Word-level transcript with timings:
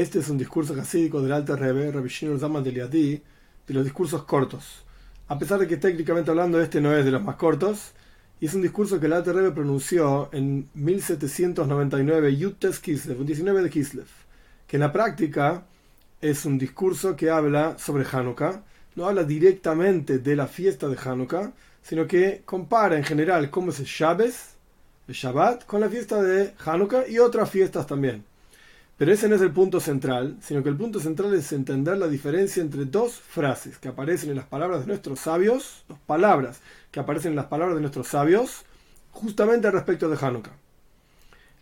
Este 0.00 0.20
es 0.20 0.30
un 0.30 0.38
discurso 0.38 0.72
hasídico 0.80 1.20
del 1.20 1.30
Alter 1.30 1.60
Rebbe, 1.60 1.92
Rabbi 1.92 2.08
Shinur 2.08 2.38
Zaman 2.38 2.64
de 2.64 2.72
Liadi, 2.72 3.22
de 3.66 3.74
los 3.74 3.84
discursos 3.84 4.22
cortos. 4.24 4.82
A 5.28 5.38
pesar 5.38 5.58
de 5.58 5.68
que 5.68 5.76
técnicamente 5.76 6.30
hablando 6.30 6.58
este 6.58 6.80
no 6.80 6.96
es 6.96 7.04
de 7.04 7.10
los 7.10 7.22
más 7.22 7.36
cortos, 7.36 7.92
y 8.40 8.46
es 8.46 8.54
un 8.54 8.62
discurso 8.62 8.98
que 8.98 9.04
el 9.04 9.12
Alter 9.12 9.34
Rebbe 9.34 9.50
pronunció 9.50 10.30
en 10.32 10.70
1799, 10.72 12.34
Yutes 12.34 12.78
Kislev, 12.78 13.20
un 13.20 13.26
19 13.26 13.62
de 13.62 13.68
Kislev, 13.68 14.06
que 14.66 14.78
en 14.78 14.80
la 14.80 14.90
práctica 14.90 15.66
es 16.22 16.46
un 16.46 16.56
discurso 16.56 17.14
que 17.14 17.28
habla 17.28 17.76
sobre 17.78 18.06
Hanukkah, 18.10 18.64
no 18.96 19.04
habla 19.04 19.24
directamente 19.24 20.18
de 20.18 20.34
la 20.34 20.46
fiesta 20.46 20.88
de 20.88 20.96
Hanukkah, 20.96 21.52
sino 21.82 22.06
que 22.06 22.40
compara 22.46 22.96
en 22.96 23.04
general 23.04 23.50
cómo 23.50 23.70
es 23.70 23.80
el 23.80 23.84
Shabbat, 23.84 25.66
con 25.66 25.82
la 25.82 25.90
fiesta 25.90 26.22
de 26.22 26.54
Hanukkah 26.64 27.06
y 27.06 27.18
otras 27.18 27.50
fiestas 27.50 27.86
también. 27.86 28.29
Pero 29.00 29.14
ese 29.14 29.30
no 29.30 29.36
es 29.36 29.40
el 29.40 29.50
punto 29.50 29.80
central, 29.80 30.36
sino 30.42 30.62
que 30.62 30.68
el 30.68 30.76
punto 30.76 31.00
central 31.00 31.32
es 31.32 31.52
entender 31.52 31.96
la 31.96 32.06
diferencia 32.06 32.62
entre 32.62 32.84
dos 32.84 33.14
frases 33.14 33.78
que 33.78 33.88
aparecen 33.88 34.28
en 34.28 34.36
las 34.36 34.44
palabras 34.44 34.80
de 34.80 34.88
nuestros 34.88 35.20
sabios, 35.20 35.86
dos 35.88 35.98
palabras 36.00 36.60
que 36.90 37.00
aparecen 37.00 37.32
en 37.32 37.36
las 37.36 37.46
palabras 37.46 37.76
de 37.76 37.80
nuestros 37.80 38.08
sabios, 38.08 38.66
justamente 39.10 39.70
respecto 39.70 40.10
de 40.10 40.18
Hanukkah. 40.20 40.52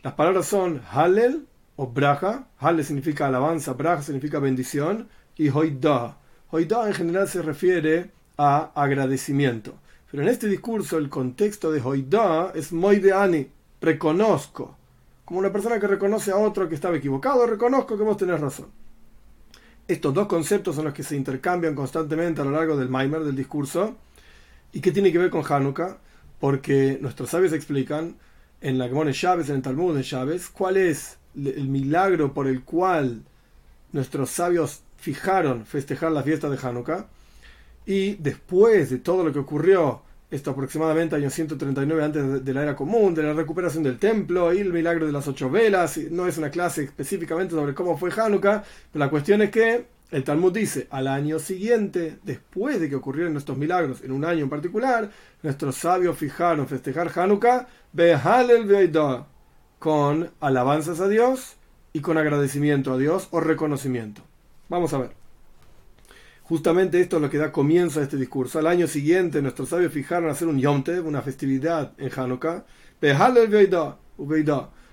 Las 0.03 0.15
palabras 0.15 0.47
son 0.47 0.83
Hallel 0.91 1.47
o 1.77 1.87
Braja. 1.87 2.49
Hallel 2.59 2.85
significa 2.85 3.29
alabanza, 3.29 3.75
Braja 3.75 4.03
significa 4.03 4.41
bendición, 4.41 5.09
y 5.37 5.49
Hoidah. 5.49 6.17
Hoidah 6.51 6.89
en 6.89 6.95
general 6.95 7.29
se 7.29 7.43
refiere 7.43 8.11
a 8.37 8.73
agradecimiento. 8.75 9.79
Pero 10.11 10.25
en 10.25 10.29
este 10.29 10.49
discurso 10.49 10.99
el 10.99 11.09
contexto 11.09 11.71
de 11.71 11.81
Hoidah 11.81 12.51
es 12.57 12.73
Moideani, 12.73 13.49
reconozco 13.81 14.78
como 15.29 15.41
una 15.41 15.53
persona 15.53 15.79
que 15.79 15.87
reconoce 15.87 16.31
a 16.31 16.39
otro 16.39 16.71
que 16.71 16.75
estaba 16.75 16.97
equivocado, 16.97 17.47
reconozco 17.47 17.99
que 17.99 18.03
vos 18.03 18.17
tenés 18.17 18.41
razón. 18.41 18.69
Estos 19.87 20.15
dos 20.15 20.27
conceptos 20.27 20.75
son 20.75 20.87
los 20.87 20.95
que 20.95 21.03
se 21.03 21.17
intercambian 21.17 21.75
constantemente 21.75 22.41
a 22.41 22.45
lo 22.45 22.53
largo 22.53 22.79
del 22.79 22.89
Maimer, 22.89 23.23
del 23.23 23.37
discurso, 23.37 23.95
y 24.73 24.81
que 24.81 24.91
tiene 24.91 25.13
que 25.13 25.19
ver 25.19 25.29
con 25.29 25.45
Hanukkah, 25.47 25.99
porque 26.41 26.97
nuestros 27.03 27.29
sabios 27.29 27.53
explican 27.53 28.17
en 28.63 28.79
la 28.79 28.89
Gemone 28.89 29.13
Chávez, 29.13 29.51
en 29.51 29.57
el 29.57 29.63
Talmud 29.63 29.95
de 29.95 30.03
Chávez, 30.03 30.49
cuál 30.49 30.79
es 30.79 31.19
el 31.35 31.69
milagro 31.69 32.33
por 32.33 32.47
el 32.47 32.63
cual 32.63 33.21
nuestros 33.93 34.31
sabios 34.31 34.81
fijaron 34.97 35.67
festejar 35.67 36.11
la 36.11 36.23
fiesta 36.23 36.49
de 36.49 36.57
Hanukkah, 36.57 37.07
y 37.85 38.15
después 38.15 38.89
de 38.89 38.97
todo 38.97 39.25
lo 39.25 39.33
que 39.35 39.41
ocurrió 39.41 40.01
esto 40.31 40.51
aproximadamente 40.51 41.17
año 41.17 41.31
139 41.31 42.05
antes 42.05 42.45
de 42.45 42.55
la 42.55 42.63
era 42.63 42.77
común, 42.77 43.15
de 43.15 43.23
la 43.23 43.33
recuperación 43.33 43.83
del 43.83 43.99
templo 43.99 44.53
y 44.53 44.59
el 44.59 44.73
milagro 44.73 45.07
de 45.07 45.13
las 45.13 45.27
ocho 45.27 45.51
velas. 45.51 45.99
No 46.11 46.27
es 46.27 46.37
una 46.39 46.51
clase 46.51 46.85
específicamente 46.85 47.55
sobre 47.55 47.75
cómo 47.75 47.97
fue 47.97 48.11
Hanukkah, 48.15 48.63
pero 48.93 49.05
la 49.05 49.11
cuestión 49.11 49.43
es 49.43 49.51
que 49.51 49.87
el 50.11 50.25
Talmud 50.25 50.53
dice, 50.53 50.87
al 50.91 51.07
año 51.07 51.39
siguiente, 51.39 52.19
después 52.23 52.81
de 52.81 52.89
que 52.89 52.97
ocurrieron 52.97 53.37
estos 53.37 53.59
milagros, 53.59 54.03
en 54.03 54.13
un 54.13 54.25
año 54.25 54.45
en 54.45 54.51
particular, 54.51 55.11
nuestros 55.43 55.77
sabios 55.77 56.17
fijaron 56.17 56.67
festejar 56.67 57.11
Hanukkah, 57.15 57.67
Behalel 57.93 58.95
con 59.79 60.31
alabanzas 60.41 61.01
a 61.01 61.09
Dios 61.09 61.57
y 61.93 62.01
con 62.01 62.19
agradecimiento 62.19 62.93
a 62.93 62.99
Dios 62.99 63.29
o 63.31 63.41
reconocimiento. 63.41 64.23
Vamos 64.69 64.93
a 64.93 64.99
ver. 64.99 65.18
Justamente 66.49 66.99
esto 66.99 67.17
es 67.17 67.23
lo 67.23 67.29
que 67.29 67.37
da 67.37 67.53
comienzo 67.53 68.01
a 68.01 68.03
este 68.05 68.17
discurso. 68.17 68.59
Al 68.59 68.67
año 68.67 68.87
siguiente, 68.87 69.43
nuestros 69.43 69.69
sabios 69.69 69.93
fijaron 69.93 70.31
hacer 70.31 70.49
un 70.49 70.59
Yom 70.59 70.83
una 71.05 71.21
festividad 71.21 71.93
en 71.99 72.11
Hanukkah, 72.11 72.65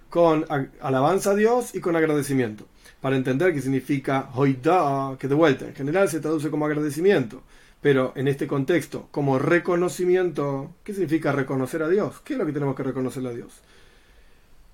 con 0.10 0.46
alabanza 0.82 1.32
a 1.32 1.36
Dios 1.36 1.74
y 1.74 1.80
con 1.80 1.96
agradecimiento. 1.96 2.68
Para 3.00 3.16
entender 3.16 3.54
qué 3.54 3.62
significa 3.62 4.30
Hoida, 4.36 5.16
que 5.18 5.30
de 5.30 5.36
vuelta, 5.36 5.66
en 5.66 5.76
general 5.76 6.10
se 6.10 6.20
traduce 6.20 6.50
como 6.50 6.66
agradecimiento, 6.66 7.42
pero 7.80 8.12
en 8.18 8.28
este 8.28 8.48
contexto, 8.48 9.08
como 9.12 9.40
reconocimiento, 9.40 10.74
¿qué 10.84 10.92
significa 10.92 11.32
reconocer 11.32 11.84
a 11.84 11.88
Dios? 11.88 12.20
¿Qué 12.26 12.34
es 12.34 12.40
lo 12.40 12.46
que 12.46 12.52
tenemos 12.52 12.76
que 12.76 12.84
reconocer 12.84 13.26
a 13.26 13.32
Dios? 13.32 13.62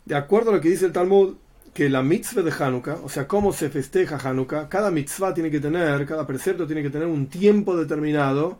De 0.05 0.15
acuerdo 0.15 0.49
a 0.49 0.55
lo 0.55 0.61
que 0.61 0.69
dice 0.69 0.87
el 0.87 0.93
Talmud, 0.93 1.35
que 1.73 1.89
la 1.89 2.01
mitzvah 2.01 2.41
de 2.41 2.51
Hanukkah, 2.51 2.99
o 3.03 3.09
sea, 3.09 3.27
cómo 3.27 3.53
se 3.53 3.69
festeja 3.69 4.17
Hanukkah, 4.17 4.67
cada 4.67 4.91
mitzvah 4.91 5.33
tiene 5.33 5.49
que 5.49 5.59
tener, 5.59 6.05
cada 6.05 6.27
precepto 6.27 6.67
tiene 6.67 6.83
que 6.83 6.89
tener 6.89 7.07
un 7.07 7.27
tiempo 7.27 7.77
determinado 7.77 8.59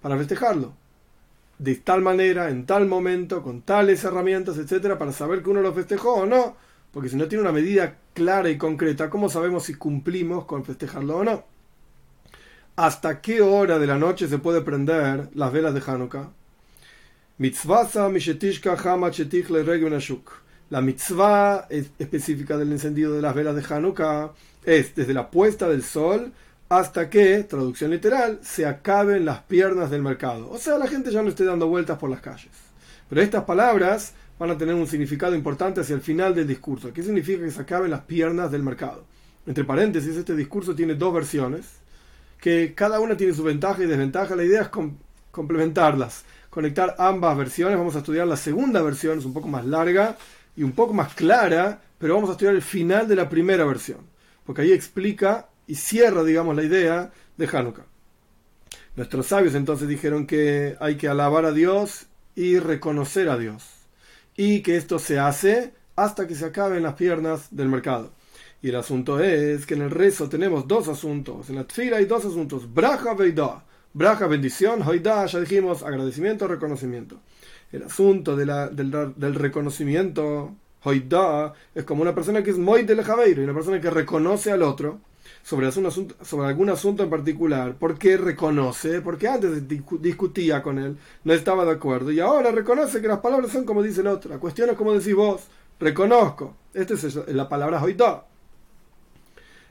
para 0.00 0.16
festejarlo. 0.16 0.72
De 1.58 1.74
tal 1.76 2.02
manera, 2.02 2.50
en 2.50 2.66
tal 2.66 2.86
momento, 2.86 3.42
con 3.42 3.62
tales 3.62 4.04
herramientas, 4.04 4.58
etcétera, 4.58 4.98
para 4.98 5.12
saber 5.12 5.42
que 5.42 5.50
uno 5.50 5.62
lo 5.62 5.72
festejó 5.72 6.14
o 6.14 6.26
no. 6.26 6.56
Porque 6.92 7.08
si 7.08 7.16
no 7.16 7.28
tiene 7.28 7.42
una 7.42 7.52
medida 7.52 7.96
clara 8.14 8.48
y 8.48 8.56
concreta, 8.56 9.10
¿cómo 9.10 9.28
sabemos 9.28 9.64
si 9.64 9.74
cumplimos 9.74 10.44
con 10.44 10.64
festejarlo 10.64 11.18
o 11.18 11.24
no? 11.24 11.44
¿Hasta 12.76 13.20
qué 13.20 13.40
hora 13.42 13.78
de 13.78 13.86
la 13.86 13.98
noche 13.98 14.28
se 14.28 14.38
puede 14.38 14.60
prender 14.62 15.30
las 15.34 15.52
velas 15.52 15.74
de 15.74 15.82
Hanukkah? 15.86 16.30
Mitzvasa 17.38 18.08
mishetishka 18.08 18.76
hama 18.82 19.10
le 19.10 20.00
la 20.70 20.80
mitzvah 20.80 21.68
específica 21.70 22.56
del 22.56 22.72
encendido 22.72 23.12
de 23.12 23.22
las 23.22 23.34
velas 23.34 23.54
de 23.54 23.74
Hanukkah 23.74 24.32
es 24.64 24.94
desde 24.94 25.14
la 25.14 25.30
puesta 25.30 25.68
del 25.68 25.82
sol 25.82 26.32
hasta 26.68 27.08
que, 27.08 27.44
traducción 27.44 27.92
literal, 27.92 28.40
se 28.42 28.66
acaben 28.66 29.24
las 29.24 29.40
piernas 29.42 29.90
del 29.90 30.02
mercado. 30.02 30.50
O 30.50 30.58
sea, 30.58 30.78
la 30.78 30.88
gente 30.88 31.12
ya 31.12 31.22
no 31.22 31.28
esté 31.28 31.44
dando 31.44 31.68
vueltas 31.68 31.98
por 31.98 32.10
las 32.10 32.20
calles. 32.20 32.50
Pero 33.08 33.22
estas 33.22 33.44
palabras 33.44 34.14
van 34.38 34.50
a 34.50 34.58
tener 34.58 34.74
un 34.74 34.88
significado 34.88 35.36
importante 35.36 35.80
hacia 35.80 35.94
el 35.94 36.00
final 36.00 36.34
del 36.34 36.48
discurso. 36.48 36.92
¿Qué 36.92 37.02
significa 37.02 37.44
que 37.44 37.50
se 37.52 37.62
acaben 37.62 37.90
las 37.90 38.02
piernas 38.02 38.50
del 38.50 38.64
mercado? 38.64 39.04
Entre 39.46 39.62
paréntesis, 39.62 40.16
este 40.16 40.34
discurso 40.34 40.74
tiene 40.74 40.96
dos 40.96 41.14
versiones, 41.14 41.66
que 42.40 42.74
cada 42.74 42.98
una 42.98 43.16
tiene 43.16 43.32
su 43.32 43.44
ventaja 43.44 43.84
y 43.84 43.86
desventaja. 43.86 44.34
La 44.34 44.44
idea 44.44 44.62
es 44.62 44.70
complementarlas, 45.30 46.24
conectar 46.50 46.96
ambas 46.98 47.38
versiones. 47.38 47.78
Vamos 47.78 47.94
a 47.94 47.98
estudiar 47.98 48.26
la 48.26 48.36
segunda 48.36 48.82
versión, 48.82 49.20
es 49.20 49.24
un 49.24 49.32
poco 49.32 49.46
más 49.46 49.64
larga, 49.64 50.16
y 50.56 50.62
un 50.62 50.72
poco 50.72 50.94
más 50.94 51.14
clara, 51.14 51.82
pero 51.98 52.14
vamos 52.14 52.30
a 52.30 52.32
estudiar 52.32 52.54
el 52.54 52.62
final 52.62 53.06
de 53.06 53.16
la 53.16 53.28
primera 53.28 53.64
versión, 53.64 54.00
porque 54.44 54.62
ahí 54.62 54.72
explica 54.72 55.48
y 55.66 55.74
cierra, 55.74 56.24
digamos, 56.24 56.56
la 56.56 56.62
idea 56.62 57.12
de 57.36 57.46
Hanukkah. 57.46 57.84
Nuestros 58.96 59.26
sabios 59.26 59.54
entonces 59.54 59.88
dijeron 59.88 60.26
que 60.26 60.76
hay 60.80 60.96
que 60.96 61.08
alabar 61.08 61.44
a 61.44 61.52
Dios 61.52 62.06
y 62.34 62.58
reconocer 62.58 63.28
a 63.28 63.36
Dios, 63.36 63.64
y 64.36 64.62
que 64.62 64.76
esto 64.76 64.98
se 64.98 65.18
hace 65.18 65.74
hasta 65.94 66.26
que 66.26 66.34
se 66.34 66.46
acaben 66.46 66.82
las 66.82 66.94
piernas 66.94 67.48
del 67.50 67.68
mercado. 67.68 68.12
Y 68.62 68.70
el 68.70 68.76
asunto 68.76 69.20
es 69.20 69.66
que 69.66 69.74
en 69.74 69.82
el 69.82 69.90
rezo 69.90 70.28
tenemos 70.28 70.66
dos 70.66 70.88
asuntos, 70.88 71.50
en 71.50 71.56
la 71.56 71.66
tfila 71.66 71.98
hay 71.98 72.06
dos 72.06 72.24
asuntos, 72.24 72.72
braja 72.72 73.14
veida, 73.14 73.64
braja 73.92 74.26
bendición, 74.26 74.82
hoida, 74.82 75.26
ya 75.26 75.40
dijimos, 75.40 75.82
agradecimiento, 75.82 76.48
reconocimiento 76.48 77.20
el 77.72 77.82
asunto 77.82 78.36
de 78.36 78.46
la, 78.46 78.68
del, 78.68 79.34
reconocimiento, 79.34 80.52
hoidá, 80.82 81.52
es 81.74 81.84
como 81.84 82.02
una 82.02 82.14
persona 82.14 82.42
que 82.42 82.50
es 82.50 82.58
muy 82.58 82.84
del 82.84 83.02
javeiro, 83.02 83.42
una 83.42 83.54
persona 83.54 83.80
que 83.80 83.90
reconoce 83.90 84.52
al 84.52 84.62
otro 84.62 85.00
sobre, 85.42 85.66
asunto, 85.66 86.14
sobre 86.24 86.48
algún 86.48 86.70
asunto 86.70 87.02
en 87.02 87.10
particular. 87.10 87.74
¿Por 87.74 87.98
qué 87.98 88.16
reconoce? 88.16 89.00
Porque 89.00 89.28
antes 89.28 89.66
discutía 89.68 90.62
con 90.62 90.78
él, 90.78 90.96
no 91.24 91.32
estaba 91.32 91.64
de 91.64 91.72
acuerdo, 91.72 92.10
y 92.12 92.20
ahora 92.20 92.52
reconoce 92.52 93.00
que 93.00 93.08
las 93.08 93.20
palabras 93.20 93.52
son 93.52 93.64
como 93.64 93.82
dice 93.82 94.00
el 94.00 94.06
otro. 94.08 94.30
La 94.30 94.38
cuestión 94.38 94.70
es 94.70 94.76
como 94.76 94.92
decís 94.92 95.14
vos, 95.14 95.42
reconozco. 95.80 96.54
Esta 96.72 96.94
es 96.94 97.14
la 97.28 97.48
palabra 97.48 97.82
hoidá. 97.82 98.24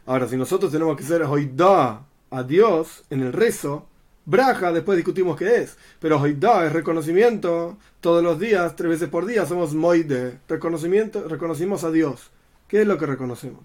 Ahora, 0.08 0.28
si 0.28 0.38
nosotros 0.38 0.72
tenemos 0.72 0.96
que 0.98 1.04
ser 1.04 1.24
hoidá 1.24 2.06
a 2.30 2.44
Dios 2.44 3.04
en 3.10 3.22
el 3.22 3.34
rezo, 3.34 3.88
Braja, 4.26 4.72
después 4.72 4.98
discutimos 4.98 5.38
qué 5.38 5.58
es. 5.58 5.78
Pero 6.00 6.20
Hoidá 6.20 6.66
es 6.66 6.74
reconocimiento. 6.74 7.78
Todos 8.02 8.24
los 8.24 8.40
días, 8.40 8.76
tres 8.76 8.90
veces 8.90 9.10
por 9.10 9.26
día, 9.26 9.46
somos 9.46 9.74
Moide. 9.76 10.40
Reconocimiento, 10.48 11.28
reconocimos 11.28 11.84
a 11.84 11.92
Dios. 11.92 12.32
¿Qué 12.68 12.82
es 12.82 12.88
lo 12.88 12.98
que 12.98 13.06
reconocemos? 13.06 13.64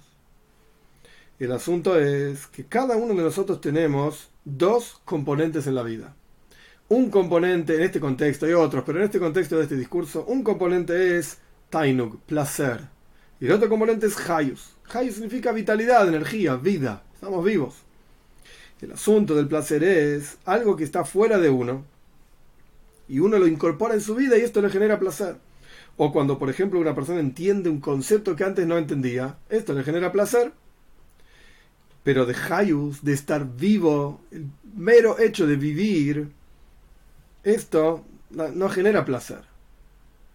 El 1.38 1.52
asunto 1.52 1.98
es 1.98 2.46
que 2.48 2.66
cada 2.66 2.96
uno 2.96 3.14
de 3.14 3.22
nosotros 3.22 3.62
tenemos 3.62 4.30
dos 4.44 5.00
componentes 5.06 5.66
en 5.66 5.74
la 5.74 5.82
vida. 5.82 6.14
Un 6.88 7.10
componente 7.10 7.76
en 7.76 7.82
este 7.82 7.98
contexto 7.98 8.46
y 8.46 8.52
otros, 8.52 8.84
pero 8.84 8.98
en 8.98 9.04
este 9.04 9.18
contexto 9.18 9.56
de 9.56 9.62
este 9.62 9.76
discurso, 9.76 10.26
un 10.26 10.42
componente 10.42 11.16
es 11.16 11.38
Tainug, 11.70 12.20
placer. 12.22 12.88
Y 13.40 13.46
el 13.46 13.52
otro 13.52 13.70
componente 13.70 14.06
es 14.06 14.28
Hayus. 14.28 14.76
Hayus 14.92 15.14
significa 15.14 15.52
vitalidad, 15.52 16.06
energía, 16.06 16.56
vida. 16.56 17.04
Estamos 17.14 17.42
vivos. 17.42 17.76
El 18.82 18.92
asunto 18.92 19.34
del 19.34 19.46
placer 19.46 19.84
es 19.84 20.38
algo 20.44 20.76
que 20.76 20.84
está 20.84 21.04
fuera 21.04 21.38
de 21.38 21.50
uno 21.50 21.84
y 23.08 23.18
uno 23.18 23.38
lo 23.38 23.46
incorpora 23.46 23.94
en 23.94 24.00
su 24.00 24.14
vida 24.14 24.38
y 24.38 24.42
esto 24.42 24.62
le 24.62 24.70
genera 24.70 24.98
placer. 24.98 25.36
O 25.96 26.12
cuando, 26.12 26.38
por 26.38 26.48
ejemplo, 26.48 26.80
una 26.80 26.94
persona 26.94 27.20
entiende 27.20 27.68
un 27.68 27.80
concepto 27.80 28.36
que 28.36 28.44
antes 28.44 28.66
no 28.66 28.78
entendía, 28.78 29.36
esto 29.50 29.74
le 29.74 29.82
genera 29.82 30.12
placer. 30.12 30.52
Pero 32.02 32.24
de 32.24 32.34
Hayus, 32.34 33.04
de 33.04 33.12
estar 33.12 33.46
vivo, 33.56 34.22
el 34.30 34.46
mero 34.74 35.18
hecho 35.18 35.46
de 35.46 35.56
vivir, 35.56 36.30
esto 37.42 38.04
no 38.30 38.68
genera 38.70 39.04
placer. 39.04 39.42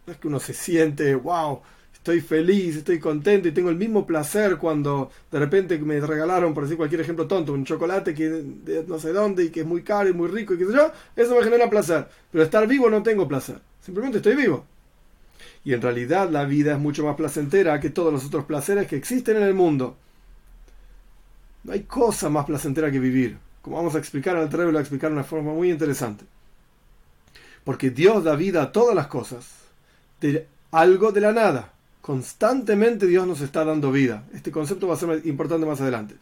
No 0.05 0.13
es 0.13 0.19
que 0.19 0.27
uno 0.27 0.39
se 0.39 0.53
siente, 0.53 1.15
wow, 1.15 1.61
estoy 2.05 2.21
feliz, 2.21 2.75
estoy 2.75 2.99
contento 2.99 3.47
y 3.47 3.51
tengo 3.51 3.71
el 3.71 3.77
mismo 3.77 4.05
placer 4.05 4.57
cuando 4.57 5.09
de 5.31 5.39
repente 5.39 5.79
me 5.79 5.99
regalaron, 5.99 6.53
por 6.53 6.61
decir 6.61 6.77
cualquier 6.77 7.01
ejemplo 7.01 7.25
tonto, 7.25 7.51
un 7.51 7.65
chocolate 7.65 8.13
que 8.13 8.29
de 8.29 8.85
no 8.87 8.99
sé 8.99 9.11
dónde 9.11 9.45
y 9.45 9.49
que 9.49 9.61
es 9.61 9.65
muy 9.65 9.81
caro 9.81 10.07
y 10.07 10.13
muy 10.13 10.27
rico 10.27 10.53
y 10.53 10.59
qué 10.59 10.67
sé 10.67 10.73
yo, 10.73 10.91
eso 11.15 11.35
me 11.35 11.43
genera 11.43 11.67
placer. 11.67 12.07
Pero 12.31 12.43
estar 12.43 12.67
vivo 12.67 12.91
no 12.91 13.01
tengo 13.01 13.27
placer, 13.27 13.59
simplemente 13.81 14.17
estoy 14.19 14.35
vivo. 14.35 14.67
Y 15.63 15.73
en 15.73 15.81
realidad 15.81 16.29
la 16.29 16.45
vida 16.45 16.73
es 16.73 16.79
mucho 16.79 17.03
más 17.03 17.15
placentera 17.15 17.79
que 17.79 17.89
todos 17.89 18.13
los 18.13 18.23
otros 18.23 18.45
placeres 18.45 18.85
que 18.85 18.97
existen 18.97 19.37
en 19.37 19.43
el 19.43 19.55
mundo. 19.55 19.97
No 21.63 21.73
hay 21.73 21.85
cosa 21.85 22.29
más 22.29 22.45
placentera 22.45 22.91
que 22.91 22.99
vivir. 22.99 23.39
Como 23.63 23.77
vamos 23.77 23.95
a 23.95 23.97
explicar, 23.97 24.35
al 24.35 24.47
lo 24.47 24.65
voy 24.65 24.77
a 24.77 24.79
explicar 24.79 25.09
de 25.09 25.15
una 25.15 25.23
forma 25.23 25.53
muy 25.53 25.71
interesante. 25.71 26.23
Porque 27.63 27.89
Dios 27.89 28.23
da 28.23 28.35
vida 28.35 28.61
a 28.61 28.71
todas 28.71 28.93
las 28.93 29.07
cosas. 29.07 29.55
De 30.21 30.45
algo 30.69 31.11
de 31.11 31.21
la 31.21 31.31
nada. 31.31 31.71
Constantemente 32.05 33.07
Dios 33.07 33.25
nos 33.25 33.41
está 33.41 33.65
dando 33.65 33.91
vida. 33.91 34.25
Este 34.31 34.51
concepto 34.51 34.87
va 34.87 34.93
a 34.93 34.97
ser 34.97 35.25
importante 35.25 35.65
más 35.65 35.81
adelante. 35.81 36.13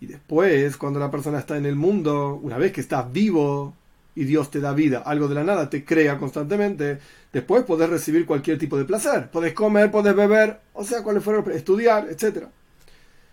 Y 0.00 0.06
después, 0.06 0.76
cuando 0.76 0.98
la 0.98 1.12
persona 1.12 1.38
está 1.38 1.56
en 1.56 1.64
el 1.64 1.76
mundo, 1.76 2.40
una 2.42 2.58
vez 2.58 2.72
que 2.72 2.80
estás 2.80 3.12
vivo 3.12 3.72
y 4.16 4.24
Dios 4.24 4.50
te 4.50 4.58
da 4.58 4.72
vida, 4.72 4.98
algo 4.98 5.28
de 5.28 5.36
la 5.36 5.44
nada, 5.44 5.70
te 5.70 5.84
crea 5.84 6.18
constantemente, 6.18 6.98
después 7.32 7.62
podés 7.62 7.88
recibir 7.88 8.26
cualquier 8.26 8.58
tipo 8.58 8.76
de 8.76 8.84
placer. 8.84 9.30
Podés 9.30 9.52
comer, 9.52 9.92
podés 9.92 10.16
beber, 10.16 10.58
o 10.72 10.82
sea, 10.82 11.04
cuál 11.04 11.20
fuera, 11.20 11.54
estudiar, 11.54 12.08
etc. 12.10 12.46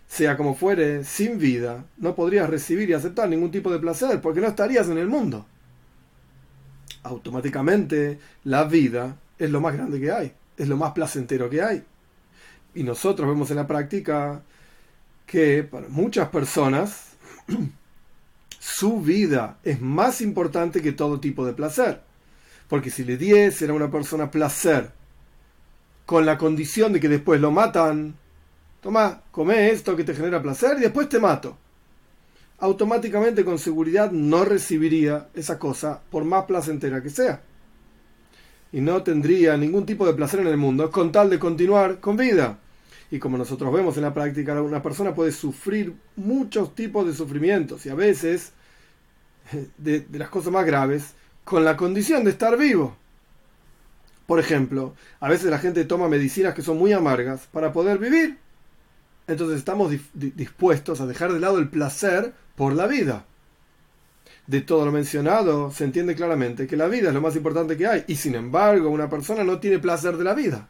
Sea 0.07 0.38
como 0.38 0.53
fuere, 0.53 1.03
sin 1.03 1.39
vida, 1.39 1.85
no 1.97 2.13
podrías 2.13 2.47
recibir 2.51 2.88
y 2.92 2.94
aceptar 2.94 3.27
ningún 3.27 3.50
tipo 3.50 3.71
de 3.71 3.80
placer, 3.80 4.21
porque 4.21 4.42
no 4.42 4.47
estarías 4.47 4.88
en 4.89 5.00
el 5.00 5.07
mundo. 5.07 5.47
Automáticamente, 7.01 8.19
la 8.44 8.65
vida 8.65 9.18
es 9.39 9.50
lo 9.50 9.59
más 9.59 9.74
grande 9.74 10.00
que 10.00 10.12
hay 10.12 10.33
es 10.59 10.67
lo 10.67 10.77
más 10.77 10.91
placentero 10.91 11.50
que 11.50 11.63
hay. 11.63 11.83
Y 12.75 12.83
nosotros 12.83 13.27
vemos 13.27 13.50
en 13.50 13.56
la 13.56 13.65
práctica 13.65 14.44
que 15.25 15.63
para 15.63 15.88
muchas 15.88 16.29
personas 16.29 17.13
su 18.59 19.01
vida 19.01 19.57
es 19.63 19.81
más 19.81 20.21
importante 20.21 20.81
que 20.81 20.91
todo 20.91 21.19
tipo 21.19 21.45
de 21.45 21.53
placer. 21.53 22.01
Porque 22.67 22.91
si 22.91 23.03
le 23.03 23.17
diese 23.17 23.67
a 23.67 23.73
una 23.73 23.89
persona 23.89 24.29
placer 24.29 24.91
con 26.06 26.25
la 26.25 26.38
condición 26.38 26.94
de 26.94 27.00
que 27.00 27.09
después 27.09 27.39
lo 27.39 27.51
matan, 27.51 28.15
toma, 28.81 29.23
come 29.31 29.71
esto 29.71 29.95
que 29.95 30.03
te 30.03 30.13
genera 30.13 30.41
placer 30.41 30.77
y 30.77 30.81
después 30.81 31.07
te 31.07 31.19
mato. 31.19 31.57
Automáticamente 32.59 33.45
con 33.45 33.57
seguridad 33.57 34.11
no 34.11 34.44
recibiría 34.44 35.29
esa 35.33 35.57
cosa 35.57 36.01
por 36.11 36.25
más 36.25 36.44
placentera 36.44 37.01
que 37.01 37.09
sea 37.09 37.41
y 38.71 38.81
no 38.81 39.01
tendría 39.04 39.57
ningún 39.57 39.86
tipo 39.86 40.06
de 40.06 40.13
placer 40.13 40.39
en 40.42 40.48
el 40.48 40.57
mundo 40.57 40.92
con 40.92 41.12
tal 41.12 41.30
de 41.30 41.39
continuar 41.39 42.00
con 42.00 42.18
vida. 42.18 42.60
Y 43.12 43.18
como 43.18 43.38
nosotros 43.38 43.74
vemos 43.74 43.98
en 43.98 44.04
la 44.04 44.13
práctica, 44.13 44.62
una 44.62 44.83
persona 44.83 45.16
puede 45.16 45.31
sufrir 45.31 45.95
muchos 46.16 46.75
tipos 46.75 47.07
de 47.07 47.16
sufrimientos 47.16 47.86
y 47.86 47.89
a 47.89 47.95
veces 47.95 48.54
de, 49.77 50.06
las 50.12 50.30
cosas 50.30 50.54
más 50.54 50.66
graves 50.66 51.13
con 51.44 51.66
la 51.66 51.75
condición 51.75 52.24
de 52.24 52.31
estar 52.31 52.57
vivo. 52.57 52.95
Por 54.27 54.39
ejemplo, 54.39 54.94
a 55.19 55.27
veces 55.27 55.50
la 55.50 55.57
gente 55.57 55.86
toma 55.86 56.07
medicinas 56.07 56.54
que 56.54 56.62
son 56.62 56.77
muy 56.77 56.94
amargas 56.94 57.48
para 57.51 57.74
poder 57.74 57.98
vivir. 57.98 58.38
Entonces 59.25 59.57
estamos 59.57 59.92
dispuestos 60.13 61.01
a 61.01 61.07
dejar 61.07 61.33
de 61.33 61.39
lado 61.39 61.57
el 61.57 61.69
placer 61.69 62.33
por 62.56 62.74
la 62.74 62.86
vida 62.86 63.25
de 64.49 64.61
todo 64.61 64.83
lo 64.83 64.91
mencionado, 64.91 65.69
se 65.69 65.83
entiende 65.83 66.15
claramente 66.15 66.65
que 66.65 66.75
la 66.75 66.87
vida 66.87 67.09
es 67.09 67.13
lo 67.13 67.21
más 67.21 67.35
importante 67.35 67.77
que 67.77 67.85
hay, 67.85 68.03
y 68.07 68.15
sin 68.15 68.33
embargo 68.33 68.89
una 68.89 69.07
persona 69.07 69.43
no 69.43 69.59
tiene 69.59 69.77
placer 69.77 70.17
de 70.17 70.23
la 70.23 70.33
vida. 70.33 70.67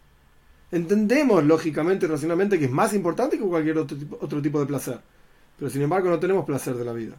Entendemos 0.69 1.45
lógicamente 1.45 2.05
y 2.05 2.09
racionalmente 2.09 2.59
que 2.59 2.65
es 2.65 2.71
más 2.71 2.93
importante 2.93 3.37
que 3.37 3.43
cualquier 3.45 3.77
otro 3.77 3.97
tipo, 3.97 4.17
otro 4.19 4.41
tipo 4.41 4.59
de 4.59 4.65
placer, 4.65 4.99
pero 5.57 5.71
sin 5.71 5.81
embargo 5.81 6.09
no 6.09 6.19
tenemos 6.19 6.43
placer 6.43 6.75
de 6.75 6.83
la 6.83 6.91
vida. 6.91 7.15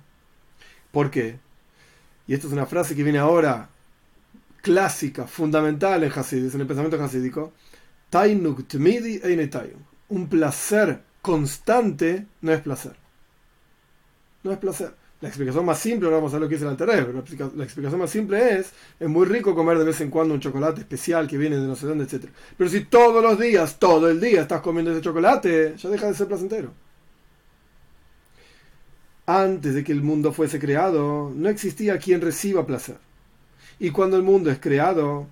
¿Por 0.90 1.10
qué? 1.10 1.38
Y 2.26 2.34
esto 2.34 2.46
es 2.46 2.52
una 2.52 2.66
frase 2.66 2.94
que 2.94 3.04
viene 3.04 3.20
ahora 3.20 3.70
clásica, 4.60 5.26
fundamental 5.26 6.04
en 6.04 6.12
Hasidis, 6.12 6.54
en 6.54 6.60
el 6.60 6.66
pensamiento 6.66 7.02
hasídico. 7.02 7.54
Un 10.10 10.28
placer 10.28 11.00
constante 11.22 12.26
no 12.42 12.52
es 12.52 12.60
placer. 12.60 12.96
No 14.42 14.52
es 14.52 14.58
placer. 14.58 14.99
La 15.20 15.28
explicación 15.28 15.66
más 15.66 15.78
simple, 15.78 16.06
ahora 16.06 16.16
vamos 16.16 16.32
a 16.32 16.36
ver 16.36 16.42
lo 16.42 16.48
que 16.48 16.54
es 16.54 16.62
el 16.62 16.68
alterer, 16.68 17.12
la, 17.12 17.64
explicación 17.64 18.00
más 18.00 18.10
simple 18.10 18.58
es, 18.58 18.72
es 18.98 19.08
muy 19.08 19.26
rico 19.26 19.54
comer 19.54 19.78
de 19.78 19.84
vez 19.84 20.00
en 20.00 20.08
cuando 20.08 20.32
un 20.32 20.40
chocolate 20.40 20.80
especial 20.80 21.28
que 21.28 21.36
viene 21.36 21.56
de 21.56 21.66
no 21.66 21.76
sé 21.76 21.86
dónde, 21.86 22.04
etc. 22.04 22.24
Pero 22.56 22.70
si 22.70 22.84
todos 22.86 23.22
los 23.22 23.38
días, 23.38 23.78
todo 23.78 24.08
el 24.08 24.18
día 24.18 24.40
estás 24.40 24.62
comiendo 24.62 24.92
ese 24.92 25.02
chocolate, 25.02 25.74
ya 25.76 25.90
deja 25.90 26.06
de 26.06 26.14
ser 26.14 26.26
placentero. 26.26 26.72
Antes 29.26 29.74
de 29.74 29.84
que 29.84 29.92
el 29.92 30.02
mundo 30.02 30.32
fuese 30.32 30.58
creado, 30.58 31.30
no 31.34 31.50
existía 31.50 31.98
quien 31.98 32.22
reciba 32.22 32.66
placer. 32.66 32.96
Y 33.78 33.90
cuando 33.90 34.16
el 34.16 34.22
mundo 34.22 34.50
es 34.50 34.58
creado, 34.58 35.26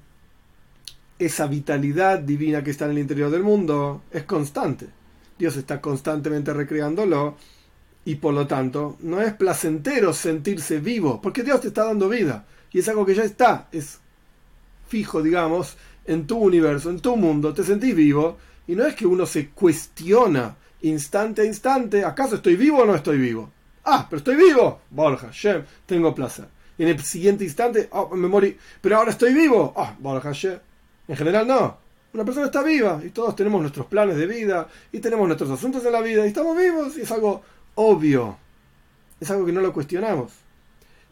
esa 1.19 1.47
vitalidad 1.47 2.19
divina 2.19 2.63
que 2.63 2.71
está 2.71 2.85
en 2.85 2.93
el 2.93 2.99
interior 2.99 3.31
del 3.31 3.43
mundo 3.43 4.03
es 4.11 4.25
constante. 4.25 4.87
Dios 5.39 5.57
está 5.57 5.81
constantemente 5.81 6.53
recreándolo 6.53 7.37
y 8.09 8.15
por 8.15 8.33
lo 8.33 8.47
tanto 8.47 8.97
no 9.01 9.21
es 9.21 9.35
placentero 9.35 10.15
sentirse 10.15 10.81
vivo, 10.81 11.21
porque 11.21 11.43
Dios 11.43 11.61
te 11.61 11.69
está 11.69 11.85
dando 11.85 12.09
vida 12.09 12.47
y 12.73 12.79
es 12.79 12.89
algo 12.89 13.05
que 13.05 13.15
ya 13.15 13.23
está, 13.23 13.69
es 13.71 13.99
fijo, 14.89 15.23
digamos, 15.23 15.77
en 16.07 16.27
tu 16.27 16.39
universo, 16.39 16.89
en 16.89 17.01
tu 17.01 17.17
mundo, 17.17 17.53
te 17.53 17.63
sentís 17.63 17.95
vivo 17.95 18.39
y 18.67 18.75
no 18.75 18.87
es 18.87 18.95
que 18.95 19.07
uno 19.07 19.27
se 19.27 19.51
cuestiona 19.51 20.57
instante 20.81 21.43
a 21.43 21.45
instante, 21.45 22.03
¿acaso 22.03 22.37
estoy 22.37 22.57
vivo 22.57 22.79
o 22.79 22.87
no 22.87 22.95
estoy 22.95 23.19
vivo? 23.19 23.51
Ah, 23.85 24.07
pero 24.09 24.17
estoy 24.17 24.37
vivo, 24.37 24.81
Borja, 24.89 25.29
Shem, 25.31 25.65
tengo 25.85 26.15
placer. 26.15 26.47
Y 26.79 26.85
en 26.85 26.89
el 26.89 27.03
siguiente 27.03 27.45
instante, 27.45 27.91
oh, 27.93 28.17
me 28.17 28.27
morí, 28.27 28.57
pero 28.81 28.97
ahora 28.97 29.11
estoy 29.11 29.35
vivo, 29.35 29.75
ah, 29.77 29.95
Borja, 29.99 30.33
Shem. 30.33 30.59
En 31.09 31.15
general 31.15 31.47
no. 31.47 31.77
Una 32.15 32.25
persona 32.25 32.47
está 32.47 32.63
viva 32.63 33.03
y 33.05 33.11
todos 33.11 33.37
tenemos 33.37 33.61
nuestros 33.61 33.85
planes 33.85 34.17
de 34.17 34.27
vida 34.27 34.67
y 34.93 34.99
tenemos 34.99 35.27
nuestros 35.27 35.51
asuntos 35.51 35.85
en 35.85 35.93
la 35.93 36.01
vida 36.01 36.25
y 36.25 36.29
estamos 36.29 36.57
vivos 36.57 36.97
y 36.97 37.03
es 37.03 37.13
algo 37.13 37.43
obvio. 37.79 38.37
Es 39.21 39.31
algo 39.31 39.47
que 39.47 39.53
no 39.53 39.61
lo 39.61 39.73
cuestionamos. 39.73 40.33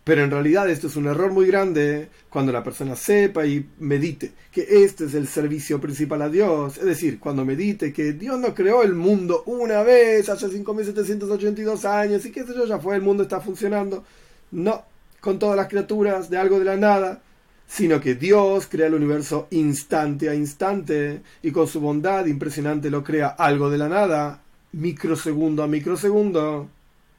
Pero 0.03 0.23
en 0.23 0.31
realidad 0.31 0.69
esto 0.69 0.87
es 0.87 0.97
un 0.97 1.07
error 1.07 1.33
muy 1.33 1.47
grande 1.47 2.09
cuando 2.29 2.53
la 2.53 2.63
persona 2.63 2.95
sepa 2.95 3.45
y 3.47 3.69
medite 3.79 4.33
que 4.53 4.67
este 4.85 5.07
es 5.07 5.15
el 5.15 5.27
servicio 5.27 5.81
principal 5.81 6.23
a 6.23 6.29
Dios. 6.29 6.79
Es 6.79 6.85
decir, 6.85 7.19
cuando 7.19 7.45
medite 7.45 7.93
que 7.93 8.13
Dios 8.13 8.39
no 8.39 8.55
creó 8.55 8.83
el 8.83 8.95
mundo 8.95 9.43
una 9.47 9.83
vez 9.83 10.29
hace 10.29 10.47
5.782 10.47 11.85
años 11.85 12.25
y 12.25 12.33
que 12.33 12.41
eso 12.41 12.67
ya 12.67 12.79
fue, 12.79 12.97
el 12.97 13.03
mundo 13.03 13.25
está 13.25 13.41
funcionando. 13.41 14.05
No, 14.53 14.85
con 15.21 15.39
todas 15.39 15.57
las 15.57 15.69
criaturas 15.69 16.31
de 16.31 16.39
algo 16.39 16.59
de 16.59 16.65
la 16.65 16.77
nada, 16.77 17.23
sino 17.67 18.01
que 18.01 18.15
Dios 18.15 18.67
crea 18.69 18.87
el 18.87 18.95
universo 18.95 19.49
instante 19.51 20.29
a 20.29 20.35
instante 20.35 21.23
y 21.43 21.51
con 21.51 21.67
su 21.67 21.81
bondad 21.81 22.27
impresionante 22.27 22.91
lo 22.91 23.03
crea 23.03 23.29
algo 23.29 23.71
de 23.71 23.79
la 23.79 23.89
nada 23.89 24.43
microsegundo 24.77 25.63
a 25.63 25.67
microsegundo, 25.67 26.69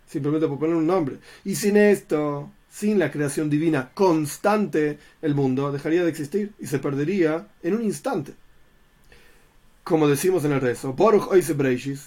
simplemente 0.08 0.48
por 0.48 0.60
poner 0.60 0.76
un 0.76 0.88
nombre. 0.88 1.18
Y 1.44 1.56
sin 1.56 1.76
esto, 1.78 2.52
sin 2.70 3.00
la 3.00 3.12
creación 3.12 3.50
divina 3.50 3.92
constante, 3.94 5.00
el 5.22 5.36
mundo 5.36 5.72
dejaría 5.72 6.04
de 6.04 6.10
existir 6.10 6.54
y 6.60 6.68
se 6.68 6.80
perdería 6.80 7.48
en 7.64 7.74
un 7.74 7.84
instante. 7.84 8.34
Como 9.84 10.08
decimos 10.08 10.44
en 10.46 10.52
el 10.52 10.62
rezo, 10.62 10.96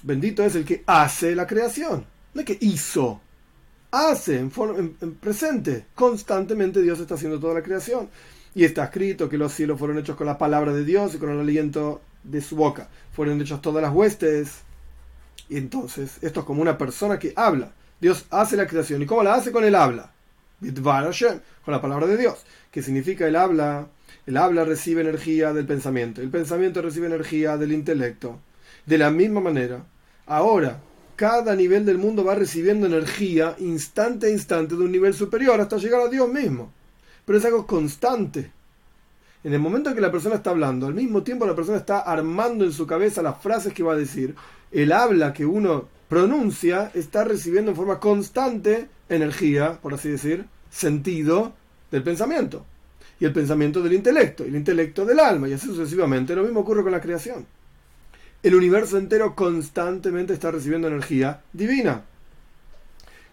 bendito 0.02 0.44
es 0.44 0.54
el 0.54 0.64
que 0.64 0.84
hace 0.86 1.34
la 1.34 1.46
creación, 1.46 2.04
no 2.34 2.40
es 2.40 2.46
que 2.46 2.58
hizo, 2.60 3.20
hace 3.90 4.38
en, 4.38 4.52
en 5.00 5.14
presente, 5.14 5.86
constantemente 5.94 6.82
Dios 6.82 7.00
está 7.00 7.14
haciendo 7.14 7.40
toda 7.40 7.54
la 7.54 7.62
creación. 7.62 8.08
Y 8.52 8.64
está 8.64 8.84
escrito 8.84 9.28
que 9.28 9.38
los 9.38 9.52
cielos 9.52 9.78
fueron 9.78 9.98
hechos 9.98 10.16
con 10.16 10.26
la 10.26 10.36
palabra 10.36 10.72
de 10.72 10.84
Dios 10.84 11.14
y 11.14 11.18
con 11.18 11.30
el 11.30 11.38
aliento 11.38 12.00
de 12.24 12.40
su 12.40 12.56
boca. 12.56 12.88
Fueron 13.12 13.40
hechos 13.40 13.62
todas 13.62 13.80
las 13.80 13.94
huestes 13.94 14.62
y 15.50 15.56
entonces, 15.56 16.18
esto 16.22 16.40
es 16.40 16.46
como 16.46 16.62
una 16.62 16.78
persona 16.78 17.18
que 17.18 17.32
habla. 17.34 17.72
Dios 18.00 18.24
hace 18.30 18.56
la 18.56 18.68
creación. 18.68 19.02
¿Y 19.02 19.06
cómo 19.06 19.24
la 19.24 19.34
hace? 19.34 19.50
Con 19.50 19.64
el 19.64 19.74
habla. 19.74 20.12
Con 21.64 21.74
la 21.74 21.82
palabra 21.82 22.06
de 22.06 22.16
Dios. 22.16 22.44
¿Qué 22.70 22.82
significa 22.82 23.26
el 23.26 23.34
habla? 23.34 23.88
El 24.26 24.36
habla 24.36 24.64
recibe 24.64 25.00
energía 25.00 25.52
del 25.52 25.66
pensamiento. 25.66 26.22
El 26.22 26.30
pensamiento 26.30 26.80
recibe 26.80 27.08
energía 27.08 27.56
del 27.56 27.72
intelecto. 27.72 28.38
De 28.86 28.96
la 28.96 29.10
misma 29.10 29.40
manera, 29.40 29.84
ahora, 30.26 30.80
cada 31.16 31.56
nivel 31.56 31.84
del 31.84 31.98
mundo 31.98 32.24
va 32.24 32.36
recibiendo 32.36 32.86
energía 32.86 33.56
instante 33.58 34.28
a 34.28 34.30
instante 34.30 34.76
de 34.76 34.84
un 34.84 34.92
nivel 34.92 35.14
superior 35.14 35.60
hasta 35.60 35.78
llegar 35.78 36.02
a 36.02 36.08
Dios 36.08 36.28
mismo. 36.28 36.72
Pero 37.24 37.38
es 37.38 37.44
algo 37.44 37.66
constante. 37.66 38.52
En 39.42 39.54
el 39.54 39.60
momento 39.60 39.88
en 39.88 39.94
que 39.94 40.02
la 40.02 40.12
persona 40.12 40.34
está 40.34 40.50
hablando, 40.50 40.86
al 40.86 40.94
mismo 40.94 41.22
tiempo 41.22 41.46
la 41.46 41.54
persona 41.54 41.78
está 41.78 42.00
armando 42.00 42.64
en 42.64 42.72
su 42.72 42.86
cabeza 42.86 43.22
las 43.22 43.40
frases 43.40 43.72
que 43.72 43.82
va 43.82 43.94
a 43.94 43.96
decir. 43.96 44.34
El 44.70 44.92
habla 44.92 45.32
que 45.32 45.46
uno 45.46 45.88
pronuncia 46.08 46.90
está 46.94 47.24
recibiendo 47.24 47.70
en 47.70 47.76
forma 47.76 48.00
constante 48.00 48.88
energía, 49.08 49.78
por 49.80 49.94
así 49.94 50.10
decir, 50.10 50.44
sentido 50.70 51.54
del 51.90 52.02
pensamiento. 52.02 52.66
Y 53.18 53.24
el 53.24 53.32
pensamiento 53.32 53.82
del 53.82 53.94
intelecto, 53.94 54.44
y 54.44 54.48
el 54.48 54.56
intelecto 54.56 55.04
del 55.06 55.20
alma, 55.20 55.48
y 55.48 55.54
así 55.54 55.66
sucesivamente. 55.66 56.34
Lo 56.34 56.42
mismo 56.42 56.60
ocurre 56.60 56.82
con 56.82 56.92
la 56.92 57.00
creación. 57.00 57.46
el 58.42 58.54
universo 58.54 58.96
entero 58.96 59.34
constantemente 59.34 60.32
está 60.32 60.50
recibiendo 60.50 60.88
energía 60.88 61.42
divina. 61.52 62.04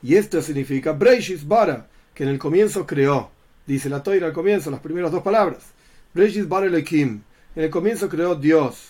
Y 0.03 0.15
esto 0.15 0.41
significa 0.41 0.91
Breishis 0.91 1.47
Bara, 1.47 1.87
que 2.13 2.23
en 2.23 2.29
el 2.29 2.39
comienzo 2.39 2.85
creó. 2.85 3.31
Dice 3.65 3.89
la 3.89 4.03
toira 4.03 4.27
al 4.27 4.33
comienzo, 4.33 4.69
las 4.69 4.79
primeras 4.79 5.11
dos 5.11 5.23
palabras. 5.23 5.76
Breishis 6.17 6.49
Bara 6.49 6.65
Elohim. 6.65 7.21
En 7.55 7.63
el 7.63 7.69
comienzo 7.69 8.09
creó 8.09 8.33
Dios. 8.33 8.87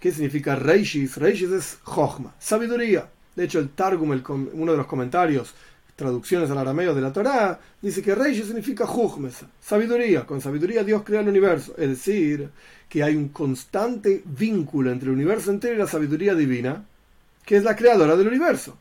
¿Qué 0.00 0.10
significa 0.10 0.56
Reishis? 0.56 1.18
Reishis 1.18 1.50
es 1.50 1.78
Jochma, 1.82 2.34
sabiduría. 2.38 3.10
De 3.36 3.44
hecho, 3.44 3.58
el 3.58 3.68
Targum, 3.68 4.18
uno 4.54 4.72
de 4.72 4.78
los 4.78 4.86
comentarios, 4.86 5.52
traducciones 5.94 6.50
al 6.50 6.56
arameo 6.56 6.94
de 6.94 7.02
la 7.02 7.12
Torá, 7.12 7.60
dice 7.82 8.00
que 8.00 8.14
Reishis 8.14 8.46
significa 8.46 8.86
Jochmes, 8.86 9.44
sabiduría. 9.60 10.24
Con 10.24 10.40
sabiduría 10.40 10.82
Dios 10.82 11.02
crea 11.04 11.20
el 11.20 11.28
universo. 11.28 11.74
Es 11.76 11.90
decir, 11.90 12.48
que 12.88 13.02
hay 13.02 13.16
un 13.16 13.28
constante 13.28 14.22
vínculo 14.24 14.90
entre 14.90 15.10
el 15.10 15.14
universo 15.14 15.50
entero 15.50 15.74
y 15.74 15.78
la 15.78 15.86
sabiduría 15.86 16.34
divina, 16.34 16.86
que 17.44 17.58
es 17.58 17.64
la 17.64 17.76
creadora 17.76 18.16
del 18.16 18.28
universo. 18.28 18.78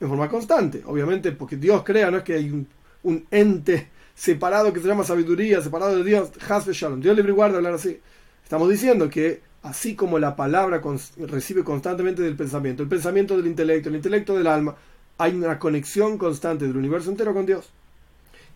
En 0.00 0.08
forma 0.08 0.28
constante. 0.28 0.82
Obviamente, 0.86 1.30
porque 1.30 1.56
Dios 1.56 1.84
crea, 1.84 2.10
no 2.10 2.16
es 2.18 2.24
que 2.24 2.34
hay 2.34 2.50
un, 2.50 3.26
ente 3.30 3.90
separado 4.18 4.72
que 4.72 4.80
se 4.80 4.88
llama 4.88 5.04
sabiduría, 5.04 5.62
separado 5.62 5.96
de 5.96 6.02
Dios, 6.02 6.30
Hasbe 6.48 6.72
Shalom. 6.72 7.00
Dios 7.00 7.16
libre 7.16 7.30
guarda 7.30 7.58
hablar 7.58 7.74
así. 7.74 8.00
Estamos 8.42 8.68
diciendo 8.68 9.08
que 9.08 9.42
así 9.62 9.94
como 9.94 10.18
la 10.18 10.34
palabra 10.34 10.82
recibe 11.18 11.62
constantemente 11.62 12.22
del 12.22 12.34
pensamiento, 12.34 12.82
el 12.82 12.88
pensamiento 12.88 13.36
del 13.36 13.46
intelecto, 13.46 13.88
el 13.88 13.94
intelecto 13.94 14.36
del 14.36 14.48
alma, 14.48 14.74
hay 15.18 15.36
una 15.36 15.60
conexión 15.60 16.18
constante 16.18 16.66
del 16.66 16.76
universo 16.76 17.10
entero 17.10 17.32
con 17.32 17.46
Dios. 17.46 17.70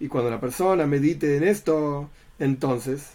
Y 0.01 0.09
cuando 0.09 0.31
la 0.31 0.41
persona 0.41 0.85
medite 0.85 1.37
en 1.37 1.45
esto, 1.45 2.11
entonces 2.41 3.11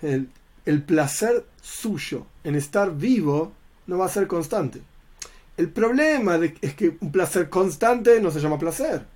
el 0.00 0.82
placer 0.86 1.44
suyo 1.60 2.26
en 2.44 2.54
estar 2.54 2.96
vivo 2.96 3.52
no 3.88 3.98
va 3.98 4.06
a 4.06 4.10
ser 4.10 4.28
constante. 4.28 4.80
El 5.56 5.70
problema 5.70 6.38
es 6.60 6.74
que 6.74 6.96
un 7.00 7.10
placer 7.10 7.48
constante 7.48 8.20
no 8.20 8.30
se 8.30 8.38
llama 8.38 8.58
placer. 8.58 9.12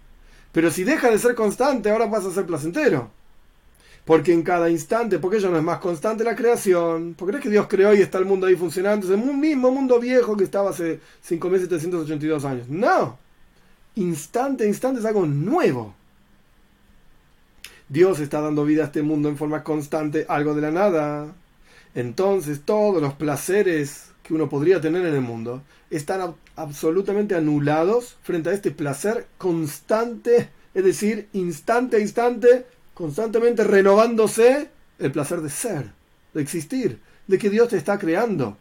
Pero 0.53 0.71
si 0.71 0.85
deja 0.85 1.11
de 1.11 1.19
ser 1.19 1.35
constante, 1.35 1.91
ahora 1.91 2.11
pasa 2.11 2.29
a 2.29 2.33
ser 2.33 2.47
placentero. 2.47 3.11
Porque 4.05 4.33
en 4.33 4.43
cada 4.43 4.71
instante, 4.71 5.19
porque 5.19 5.39
ya 5.39 5.51
no 5.51 5.59
es 5.59 5.63
más 5.63 5.81
constante 5.81 6.25
la 6.25 6.35
creación, 6.35 7.15
porque 7.17 7.37
es 7.37 7.43
que 7.43 7.51
Dios 7.51 7.67
creó 7.69 7.95
y 7.95 8.01
está 8.01 8.19
el 8.19 8.25
mundo 8.25 8.47
ahí 8.47 8.57
funcionando, 8.57 9.07
es 9.07 9.13
el 9.13 9.19
mismo 9.19 9.71
mundo 9.71 10.01
viejo 10.01 10.37
que 10.37 10.45
estaba 10.45 10.71
hace 10.71 11.01
5.782 11.29 12.45
años. 12.45 12.69
No, 12.69 13.19
instante 13.97 14.65
a 14.65 14.67
instante 14.67 15.01
es 15.01 15.07
algo 15.07 15.27
nuevo. 15.27 15.95
Dios 17.89 18.21
está 18.21 18.41
dando 18.41 18.65
vida 18.65 18.83
a 18.83 18.87
este 18.87 19.03
mundo 19.03 19.29
en 19.29 19.37
forma 19.37 19.63
constante, 19.63 20.27
algo 20.29 20.55
de 20.55 20.63
la 20.63 20.71
nada. 20.71 21.35
Entonces 21.95 22.63
todos 22.65 23.03
los 23.03 23.15
placeres 23.15 24.11
que 24.23 24.35
uno 24.35 24.49
podría 24.49 24.81
tener 24.81 25.05
en 25.07 25.15
el 25.15 25.21
mundo 25.21 25.63
están 25.91 26.35
absolutamente 26.59 27.37
anulados 27.37 28.17
frente 28.23 28.51
a 28.51 28.53
este 28.53 28.73
placer 28.73 29.27
constante, 29.39 30.51
es 30.75 30.85
decir, 30.85 31.29
instante 31.33 31.97
a 31.97 32.01
instante 32.01 32.67
constantemente 32.95 33.63
renovándose 33.63 34.69
el 34.99 35.13
placer 35.13 35.41
de 35.41 35.51
ser, 35.51 35.93
de 36.35 36.43
existir, 36.43 37.01
de 37.29 37.39
que 37.39 37.49
Dios 37.49 37.69
te 37.69 37.77
está 37.77 37.97
creando. 37.97 38.59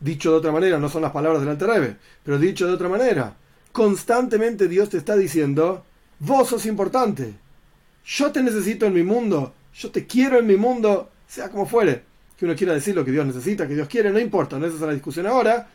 Dicho 0.00 0.32
de 0.32 0.38
otra 0.38 0.50
manera, 0.50 0.78
no 0.78 0.88
son 0.88 1.02
las 1.02 1.12
palabras 1.12 1.40
del 1.40 1.50
Alterrebe, 1.50 1.96
pero 2.24 2.38
dicho 2.38 2.66
de 2.66 2.72
otra 2.72 2.88
manera, 2.88 3.36
constantemente 3.70 4.66
Dios 4.66 4.90
te 4.90 4.98
está 4.98 5.14
diciendo, 5.14 5.84
vos 6.18 6.48
sos 6.48 6.66
importante, 6.66 7.34
yo 8.04 8.32
te 8.32 8.42
necesito 8.42 8.86
en 8.86 8.94
mi 8.94 9.04
mundo, 9.04 9.54
yo 9.72 9.92
te 9.92 10.04
quiero 10.04 10.38
en 10.40 10.46
mi 10.48 10.56
mundo, 10.56 11.10
sea 11.28 11.48
como 11.48 11.66
fuere. 11.66 12.10
Que 12.36 12.46
uno 12.46 12.56
quiera 12.56 12.72
decir 12.72 12.96
lo 12.96 13.04
que 13.04 13.12
Dios 13.12 13.26
necesita, 13.26 13.68
que 13.68 13.74
Dios 13.74 13.86
quiere, 13.86 14.10
no 14.10 14.18
importa, 14.18 14.58
no 14.58 14.66
es 14.66 14.74
esa 14.74 14.86
la 14.86 14.94
discusión 14.94 15.26
ahora, 15.26 15.68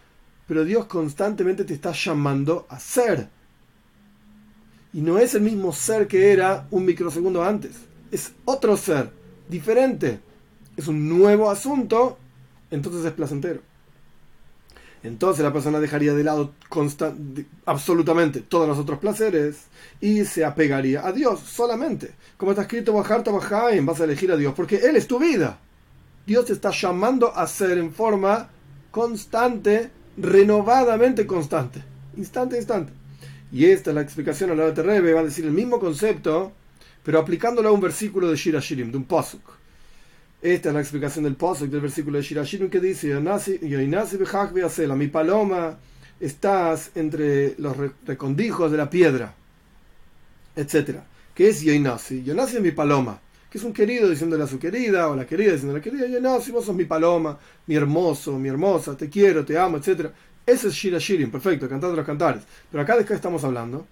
pero 0.48 0.64
Dios 0.64 0.86
constantemente 0.86 1.64
te 1.64 1.74
está 1.74 1.92
llamando 1.92 2.66
a 2.70 2.80
ser, 2.80 3.30
y 4.96 5.02
no 5.02 5.20
es 5.20 5.36
el 5.36 5.42
mismo 5.42 5.74
ser 5.74 6.08
que 6.08 6.32
era 6.32 6.68
un 6.72 6.86
microsegundo 6.86 7.44
antes. 7.44 7.72
Es 8.12 8.32
otro 8.46 8.78
ser, 8.78 9.12
diferente. 9.50 10.22
Es 10.78 10.88
un 10.88 11.10
nuevo 11.10 11.50
asunto, 11.50 12.18
entonces 12.72 13.04
es 13.04 13.12
placentero. 13.12 13.60
Entonces 15.04 15.44
la 15.44 15.52
persona 15.52 15.82
dejaría 15.82 16.14
de 16.14 16.24
lado 16.24 16.54
absolutamente 17.66 18.40
todos 18.40 18.70
los 18.70 18.78
otros 18.78 19.00
placeres 19.00 19.66
y 20.00 20.24
se 20.24 20.46
apegaría 20.46 21.06
a 21.06 21.12
Dios 21.12 21.42
solamente. 21.42 22.16
Como 22.38 22.52
está 22.52 22.62
escrito, 22.62 22.94
Bajarta 22.94 23.32
Bajaim, 23.32 23.86
vas 23.86 24.00
a 24.00 24.06
elegir 24.06 24.32
a 24.32 24.38
Dios 24.38 24.54
porque 24.56 24.78
Él 24.78 24.96
es 24.96 25.08
tu 25.08 25.20
vida. 25.20 25.60
Dios 26.26 26.46
te 26.46 26.54
está 26.54 26.72
llamando 26.72 27.36
a 27.36 27.46
ser 27.48 27.78
en 27.80 27.92
forma 27.94 28.50
constante, 28.92 29.92
renovadamente 30.18 31.26
constante, 31.26 31.84
instante 32.18 32.56
a 32.56 32.60
instante. 32.60 32.94
Y 33.52 33.66
esta 33.66 33.92
es 33.92 33.96
la 33.96 34.02
explicación 34.02 34.52
a 34.52 34.56
la 34.56 34.72
de 34.72 34.84
Rebe, 34.84 35.14
va 35.14 35.22
a 35.22 35.26
decir 35.26 35.46
el 35.46 35.52
mismo 35.52 35.80
concepto, 35.80 36.52
pero 37.04 37.20
aplicándolo 37.20 37.70
a 37.70 37.72
un 37.72 37.82
versículo 37.82 38.30
de 38.30 38.36
Shira 38.36 38.60
Shirim, 38.60 38.92
de 38.92 38.98
un 38.98 39.06
Pasuk. 39.06 39.42
Esta 40.42 40.70
es 40.70 40.76
la 40.76 40.82
explicación 40.82 41.24
del 41.24 41.36
Pasuk, 41.36 41.70
del 41.70 41.82
versículo 41.82 42.18
de 42.18 42.24
Shira 42.24 42.44
Shirim, 42.44 42.70
que 42.70 42.80
dice: 42.80 43.14
Mi 44.96 45.08
paloma, 45.08 45.78
estás 46.20 46.92
entre 46.96 47.56
los 47.58 47.76
recondijos 48.06 48.72
de 48.72 48.78
la 48.78 48.90
piedra, 48.90 49.34
etc. 50.56 51.00
¿Qué 51.34 51.50
es 51.50 51.62
Yoinasi? 51.62 52.24
Yoinasi 52.24 52.58
es 52.58 52.62
mi 52.62 52.72
paloma 52.72 53.20
que 53.56 53.60
es 53.60 53.64
un 53.64 53.72
querido 53.72 54.10
diciéndole 54.10 54.44
a 54.44 54.48
su 54.48 54.60
querida, 54.60 55.08
o 55.08 55.16
la 55.16 55.26
querida 55.26 55.54
diciéndole 55.54 55.78
a 55.78 55.80
la 55.80 55.82
querida, 55.82 56.08
Yoinasi, 56.08 56.52
vos 56.52 56.66
sos 56.66 56.76
mi 56.76 56.84
paloma, 56.84 57.40
mi 57.68 57.76
hermoso, 57.76 58.38
mi 58.38 58.50
hermosa, 58.50 58.98
te 58.98 59.10
quiero, 59.10 59.46
te 59.46 59.58
amo, 59.58 59.78
etc. 59.78 60.10
Ese 60.46 60.68
es 60.68 60.74
Shira 60.74 61.00
Shirin, 61.00 61.32
perfecto, 61.32 61.70
cantando 61.70 61.96
los 61.96 62.06
cantares. 62.06 62.44
Pero 62.70 62.84
acá 62.84 62.98
de 62.98 63.06
qué 63.06 63.14
estamos 63.14 63.46
hablando. 63.46 63.88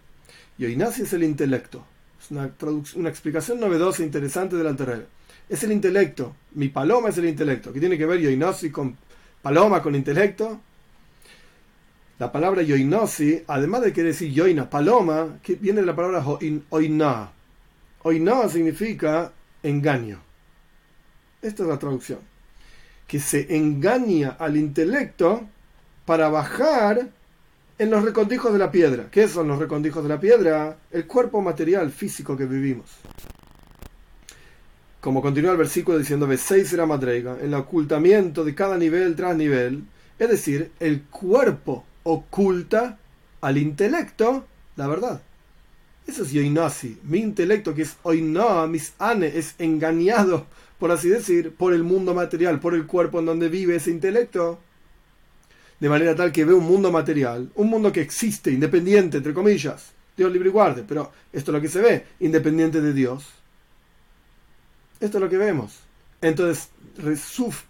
Y 0.58 0.66
Oinasi 0.66 1.04
es 1.04 1.14
el 1.14 1.24
intelecto. 1.24 1.82
Es 2.22 2.30
una, 2.30 2.52
una 2.96 3.08
explicación 3.08 3.62
novedosa 3.62 4.04
e 4.04 4.06
interesante 4.06 4.58
del 4.58 4.68
Alterrebe. 4.68 5.06
Es 5.48 5.64
el 5.64 5.72
intelecto. 5.72 6.36
Mi 6.56 6.68
paloma 6.68 7.08
es 7.08 7.18
el 7.20 7.26
intelecto. 7.26 7.72
¿Qué 7.72 7.80
tiene 7.80 7.98
que 7.98 8.06
ver 8.06 8.20
Yoinosi 8.20 8.70
con 8.70 8.98
paloma, 9.42 9.82
con 9.82 9.96
intelecto? 9.96 10.60
La 12.20 12.34
palabra 12.34 12.64
Yoinosi, 12.64 13.44
además 13.48 13.84
de 13.84 13.94
querer 13.94 14.12
decir 14.12 14.30
Yoina, 14.30 14.70
paloma, 14.70 15.40
que 15.42 15.56
viene 15.56 15.80
de 15.80 15.86
la 15.86 15.96
palabra 15.96 16.22
Oina. 16.70 17.32
Oina 18.06 18.50
significa 18.50 19.32
engaño. 19.64 20.20
Esta 21.42 21.64
es 21.64 21.70
la 21.70 21.80
traducción. 21.80 22.20
Que 23.08 23.20
se 23.20 23.56
engaña 23.56 24.36
al 24.40 24.58
intelecto 24.58 25.48
para 26.06 26.30
bajar 26.30 27.10
en 27.80 27.90
los 27.90 28.04
recondijos 28.04 28.54
de 28.54 28.60
la 28.60 28.72
piedra. 28.72 29.08
¿Qué 29.12 29.28
son 29.28 29.48
los 29.48 29.60
recondijos 29.60 30.04
de 30.04 30.10
la 30.10 30.20
piedra? 30.20 30.78
El 30.92 31.08
cuerpo 31.08 31.42
material 31.42 31.92
físico 31.92 32.38
que 32.38 32.46
vivimos. 32.46 32.90
Como 35.02 35.22
continúa 35.22 35.52
el 35.52 35.58
versículo 35.58 35.98
diciendo, 35.98 36.30
seis 36.38 36.70
será 36.70 36.86
madrega, 36.86 37.38
el 37.42 37.54
ocultamiento 37.54 38.46
de 38.46 38.56
cada 38.56 38.78
nivel 38.78 39.18
tras 39.18 39.36
nivel, 39.36 39.84
es 40.18 40.30
decir, 40.30 40.72
el 40.80 41.02
cuerpo 41.04 41.84
oculta 42.04 42.98
al 43.42 43.58
intelecto 43.58 44.46
la 44.76 44.88
verdad. 44.88 45.22
Eso 46.06 46.24
es 46.24 46.32
yoinasi. 46.32 47.00
Mi 47.04 47.20
intelecto, 47.20 47.74
que 47.74 47.84
es 47.84 47.96
oina, 48.04 48.68
mis 48.68 48.94
ane, 49.00 49.28
es 49.28 49.56
engañado, 49.58 50.46
por 50.78 50.92
así 50.92 51.10
decir, 51.10 51.54
por 51.56 51.74
el 51.74 51.84
mundo 51.84 52.14
material, 52.14 52.60
por 52.60 52.74
el 52.74 52.86
cuerpo 52.86 53.20
en 53.20 53.26
donde 53.26 53.50
vive 53.50 53.76
ese 53.76 53.92
intelecto 53.92 54.60
de 55.80 55.90
manera 55.90 56.16
tal 56.16 56.32
que 56.32 56.46
ve 56.46 56.54
un 56.54 56.66
mundo 56.66 56.92
material, 56.92 57.52
un 57.56 57.70
mundo 57.70 57.92
que 57.92 58.02
existe, 58.02 58.52
independiente, 58.52 59.18
entre 59.18 59.34
comillas, 59.34 59.92
Dios 60.16 60.32
libre 60.32 60.50
y 60.50 60.52
guarde, 60.52 60.84
pero 60.88 61.12
esto 61.32 61.52
es 61.52 61.56
lo 61.56 61.62
que 61.62 61.68
se 61.68 61.82
ve, 61.82 62.06
independiente 62.22 62.80
de 62.80 62.94
Dios. 62.94 63.26
Esto 65.00 65.18
es 65.18 65.22
lo 65.22 65.30
que 65.30 65.38
vemos. 65.38 65.80
Entonces 66.22 66.70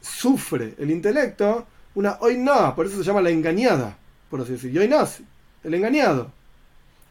sufre 0.02 0.76
el 0.78 0.92
intelecto 0.92 1.66
una 1.96 2.18
oina, 2.20 2.76
por 2.76 2.86
eso 2.86 2.98
se 2.98 3.04
llama 3.04 3.22
la 3.22 3.30
engañada, 3.32 3.98
por 4.30 4.42
así 4.42 4.54
decir, 4.54 4.90
nace 4.90 5.24
el 5.64 5.74
engañado, 5.74 6.32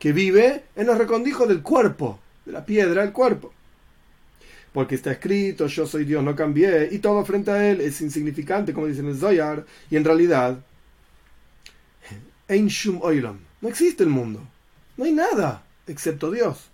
que 0.02 0.12
vive 0.12 0.64
en 0.75 0.88
los 0.88 0.99
recondijos 0.99 1.47
del 1.47 1.62
cuerpo, 1.62 2.18
de 2.44 2.50
la 2.50 2.66
piedra 2.66 3.02
del 3.02 3.12
cuerpo. 3.12 3.52
Porque 4.73 4.97
está 4.97 5.12
escrito, 5.12 5.68
yo 5.68 5.87
soy 5.87 6.04
Dios, 6.04 6.25
no 6.25 6.35
cambié, 6.35 6.88
y 6.90 6.99
todo 6.99 7.25
frente 7.25 7.52
a 7.52 7.71
él 7.71 7.80
es 7.80 8.00
insignificante, 8.00 8.73
como 8.73 8.88
dice 8.88 8.99
en 8.99 9.11
el 9.11 9.16
Zoyar, 9.16 9.64
y 9.88 9.94
en 9.94 10.04
realidad 10.04 10.59
no 12.49 13.68
existe 13.68 14.02
el 14.02 14.09
mundo. 14.09 14.40
No 14.97 15.04
hay 15.04 15.12
nada 15.12 15.64
excepto 15.87 16.32
Dios. 16.32 16.68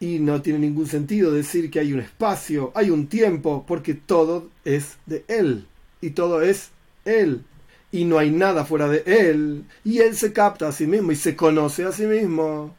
Y 0.00 0.20
no 0.20 0.40
tiene 0.40 0.58
ningún 0.58 0.86
sentido 0.86 1.32
decir 1.32 1.70
que 1.70 1.80
hay 1.80 1.92
un 1.92 2.00
espacio, 2.00 2.72
hay 2.74 2.88
un 2.88 3.08
tiempo, 3.08 3.66
porque 3.68 3.92
todo 3.92 4.48
es 4.64 4.96
de 5.04 5.22
Él. 5.28 5.66
Y 6.00 6.12
todo 6.12 6.40
es 6.40 6.70
Él. 7.04 7.44
Y 7.92 8.04
no 8.04 8.18
hay 8.18 8.30
nada 8.30 8.64
fuera 8.64 8.88
de 8.88 9.02
Él. 9.06 9.64
Y 9.84 9.98
Él 9.98 10.16
se 10.16 10.32
capta 10.32 10.68
a 10.68 10.72
sí 10.72 10.86
mismo 10.86 11.12
y 11.12 11.16
se 11.16 11.36
conoce 11.36 11.84
a 11.84 11.92
sí 11.92 12.06
mismo. 12.06 12.74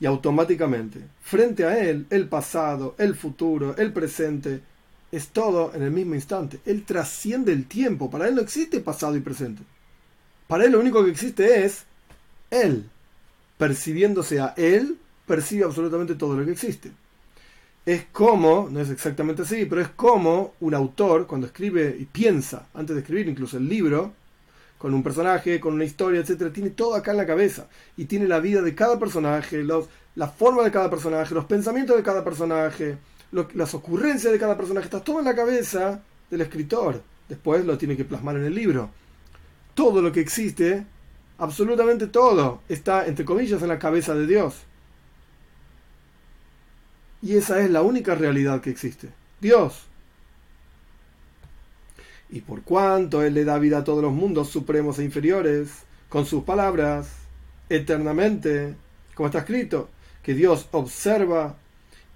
Y 0.00 0.06
automáticamente, 0.06 1.00
frente 1.22 1.64
a 1.64 1.78
Él, 1.78 2.06
el 2.10 2.28
pasado, 2.28 2.94
el 2.98 3.14
futuro, 3.14 3.76
el 3.76 3.92
presente, 3.92 4.60
es 5.10 5.28
todo 5.28 5.72
en 5.74 5.82
el 5.82 5.90
mismo 5.90 6.14
instante. 6.14 6.60
Él 6.66 6.84
trasciende 6.84 7.52
el 7.52 7.66
tiempo. 7.66 8.10
Para 8.10 8.28
él 8.28 8.34
no 8.34 8.42
existe 8.42 8.80
pasado 8.80 9.16
y 9.16 9.20
presente. 9.20 9.62
Para 10.46 10.64
él 10.64 10.72
lo 10.72 10.80
único 10.80 11.04
que 11.04 11.10
existe 11.10 11.64
es 11.64 11.84
él. 12.50 12.88
Percibiéndose 13.56 14.40
a 14.40 14.54
él, 14.56 14.98
percibe 15.26 15.64
absolutamente 15.64 16.14
todo 16.14 16.36
lo 16.36 16.44
que 16.44 16.52
existe. 16.52 16.90
Es 17.88 18.04
como, 18.12 18.68
no 18.70 18.80
es 18.80 18.90
exactamente 18.90 19.40
así, 19.40 19.64
pero 19.64 19.80
es 19.80 19.88
como 19.88 20.52
un 20.60 20.74
autor 20.74 21.26
cuando 21.26 21.46
escribe 21.46 21.96
y 21.98 22.04
piensa, 22.04 22.68
antes 22.74 22.94
de 22.94 23.00
escribir 23.00 23.26
incluso 23.26 23.56
el 23.56 23.66
libro, 23.66 24.12
con 24.76 24.92
un 24.92 25.02
personaje, 25.02 25.58
con 25.58 25.72
una 25.72 25.86
historia, 25.86 26.20
etcétera, 26.20 26.52
tiene 26.52 26.68
todo 26.68 26.94
acá 26.94 27.12
en 27.12 27.16
la 27.16 27.24
cabeza 27.24 27.66
y 27.96 28.04
tiene 28.04 28.28
la 28.28 28.40
vida 28.40 28.60
de 28.60 28.74
cada 28.74 28.98
personaje, 28.98 29.64
los, 29.64 29.88
la 30.16 30.28
forma 30.28 30.64
de 30.64 30.70
cada 30.70 30.90
personaje, 30.90 31.34
los 31.34 31.46
pensamientos 31.46 31.96
de 31.96 32.02
cada 32.02 32.22
personaje, 32.22 32.98
las 33.54 33.72
ocurrencias 33.72 34.34
de 34.34 34.38
cada 34.38 34.58
personaje, 34.58 34.84
está 34.84 35.02
todo 35.02 35.20
en 35.20 35.24
la 35.24 35.34
cabeza 35.34 36.02
del 36.28 36.42
escritor. 36.42 37.00
Después 37.26 37.64
lo 37.64 37.78
tiene 37.78 37.96
que 37.96 38.04
plasmar 38.04 38.36
en 38.36 38.44
el 38.44 38.54
libro. 38.54 38.90
Todo 39.72 40.02
lo 40.02 40.12
que 40.12 40.20
existe, 40.20 40.84
absolutamente 41.38 42.08
todo, 42.08 42.60
está 42.68 43.06
entre 43.06 43.24
comillas 43.24 43.62
en 43.62 43.68
la 43.68 43.78
cabeza 43.78 44.14
de 44.14 44.26
Dios. 44.26 44.67
Y 47.22 47.36
esa 47.36 47.60
es 47.60 47.70
la 47.70 47.82
única 47.82 48.14
realidad 48.14 48.60
que 48.60 48.70
existe. 48.70 49.08
Dios. 49.40 49.84
Y 52.30 52.40
por 52.42 52.62
cuanto 52.62 53.22
Él 53.22 53.34
le 53.34 53.44
da 53.44 53.58
vida 53.58 53.78
a 53.78 53.84
todos 53.84 54.02
los 54.02 54.12
mundos 54.12 54.48
supremos 54.48 54.98
e 54.98 55.04
inferiores, 55.04 55.70
con 56.08 56.26
sus 56.26 56.44
palabras, 56.44 57.08
eternamente, 57.68 58.74
como 59.14 59.26
está 59.28 59.40
escrito, 59.40 59.88
que 60.22 60.34
Dios 60.34 60.68
observa 60.72 61.56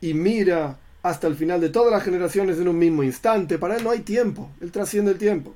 y 0.01 0.15
mira 0.15 0.79
hasta 1.03 1.27
el 1.27 1.35
final 1.35 1.61
de 1.61 1.71
todas 1.71 1.93
las 1.93 2.03
generaciones 2.03 2.59
en 2.59 2.69
un 2.69 2.79
mismo 2.79 3.03
instante. 3.03 3.59
Para 3.59 3.77
Él 3.77 3.85
no 3.85 3.91
hay 3.91 4.01
tiempo, 4.01 4.51
Él 4.61 4.71
trasciende 4.71 5.13
el 5.13 5.19
tiempo. 5.19 5.55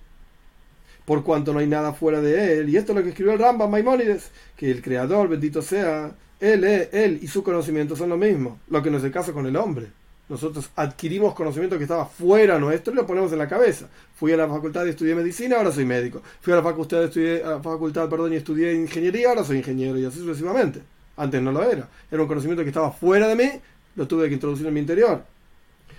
Por 1.05 1.23
cuanto 1.23 1.53
no 1.53 1.61
hay 1.61 1.69
nada 1.69 1.93
fuera 1.93 2.21
de 2.21 2.59
Él. 2.59 2.69
Y 2.69 2.77
esto 2.77 2.93
es 2.93 2.97
lo 2.97 3.03
que 3.05 3.11
escribió 3.11 3.33
el 3.33 3.39
Rambam 3.39 3.71
Maimónides, 3.71 4.31
que 4.57 4.71
el 4.71 4.83
Creador, 4.83 5.29
bendito 5.29 5.63
sea, 5.63 6.17
Él, 6.41 6.65
Él 6.65 7.19
y 7.23 7.27
su 7.29 7.43
conocimiento 7.43 7.97
son 7.97 8.11
lo 8.11 8.17
mismo, 8.17 8.61
lo 8.69 8.83
que 8.83 8.91
no 8.91 8.99
es 8.99 9.05
el 9.05 9.13
caso 9.13 9.33
con 9.33 9.47
el 9.47 9.57
hombre. 9.57 9.89
Nosotros 10.29 10.71
adquirimos 10.75 11.35
conocimiento 11.35 11.79
que 11.79 11.85
estaba 11.85 12.05
fuera 12.05 12.59
nuestro 12.59 12.93
y 12.93 12.97
lo 12.97 13.07
ponemos 13.07 13.33
en 13.33 13.39
la 13.39 13.49
cabeza. 13.49 13.89
Fui 14.17 14.33
a 14.33 14.37
la 14.37 14.49
facultad 14.49 14.85
y 14.85 14.91
estudié 14.91 15.15
medicina, 15.15 15.57
ahora 15.57 15.71
soy 15.71 15.85
médico. 15.85 16.21
Fui 16.41 16.53
a 16.53 16.57
la 16.57 16.63
facultad, 16.63 17.05
estudié, 17.05 17.43
facultad 17.63 18.09
perdón, 18.09 18.33
y 18.33 18.37
estudié 18.37 18.75
ingeniería, 18.75 19.29
ahora 19.29 19.45
soy 19.45 19.59
ingeniero 19.59 19.97
y 19.99 20.05
así 20.05 20.19
sucesivamente. 20.19 20.83
Antes 21.17 21.41
no 21.41 21.53
lo 21.53 21.63
era. 21.63 21.89
Era 22.11 22.23
un 22.23 22.29
conocimiento 22.29 22.65
que 22.65 22.71
estaba 22.71 22.91
fuera 22.91 23.29
de 23.29 23.37
mí, 23.37 23.51
lo 23.95 24.09
tuve 24.09 24.29
que 24.29 24.35
introducir 24.35 24.67
en 24.67 24.75
mi 24.75 24.81
interior. 24.81 25.23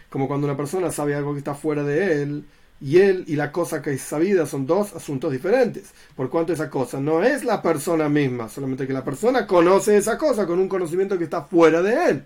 Como 0.09 0.27
cuando 0.27 0.45
una 0.45 0.57
persona 0.57 0.91
sabe 0.91 1.15
algo 1.15 1.31
que 1.31 1.39
está 1.39 1.55
fuera 1.55 1.83
de 1.83 2.21
él, 2.21 2.45
y 2.79 2.99
él 2.99 3.23
y 3.27 3.35
la 3.35 3.51
cosa 3.51 3.81
que 3.81 3.93
es 3.93 4.01
sabida 4.01 4.45
son 4.45 4.67
dos 4.67 4.93
asuntos 4.93 5.31
diferentes. 5.31 5.91
Por 6.15 6.29
cuanto 6.29 6.53
esa 6.53 6.69
cosa 6.69 6.99
no 6.99 7.23
es 7.23 7.43
la 7.43 7.61
persona 7.61 8.09
misma, 8.09 8.49
solamente 8.49 8.85
que 8.85 8.93
la 8.93 9.03
persona 9.03 9.47
conoce 9.47 9.97
esa 9.97 10.17
cosa 10.17 10.45
con 10.45 10.59
un 10.59 10.69
conocimiento 10.69 11.17
que 11.17 11.23
está 11.23 11.43
fuera 11.43 11.81
de 11.81 12.09
él 12.09 12.23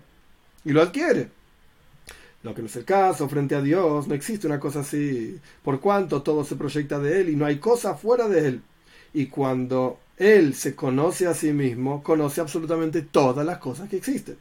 y 0.64 0.72
lo 0.72 0.82
adquiere. 0.82 1.28
Lo 2.42 2.54
que 2.54 2.62
no 2.62 2.66
es 2.66 2.76
el 2.76 2.84
caso, 2.84 3.28
frente 3.28 3.54
a 3.54 3.62
Dios, 3.62 4.08
no 4.08 4.14
existe 4.14 4.48
una 4.48 4.58
cosa 4.58 4.80
así, 4.80 5.38
por 5.62 5.80
cuanto 5.80 6.22
todo 6.22 6.44
se 6.44 6.56
proyecta 6.56 6.98
de 6.98 7.20
Él 7.20 7.28
y 7.28 7.36
no 7.36 7.46
hay 7.46 7.58
cosa 7.58 7.94
fuera 7.94 8.28
de 8.28 8.48
Él. 8.48 8.62
Y 9.14 9.26
cuando 9.26 10.00
Él 10.16 10.54
se 10.54 10.74
conoce 10.74 11.28
a 11.28 11.34
sí 11.34 11.52
mismo, 11.52 12.02
conoce 12.02 12.40
absolutamente 12.40 13.02
todas 13.02 13.46
las 13.46 13.58
cosas 13.58 13.88
que 13.88 13.96
existen. 13.96 14.36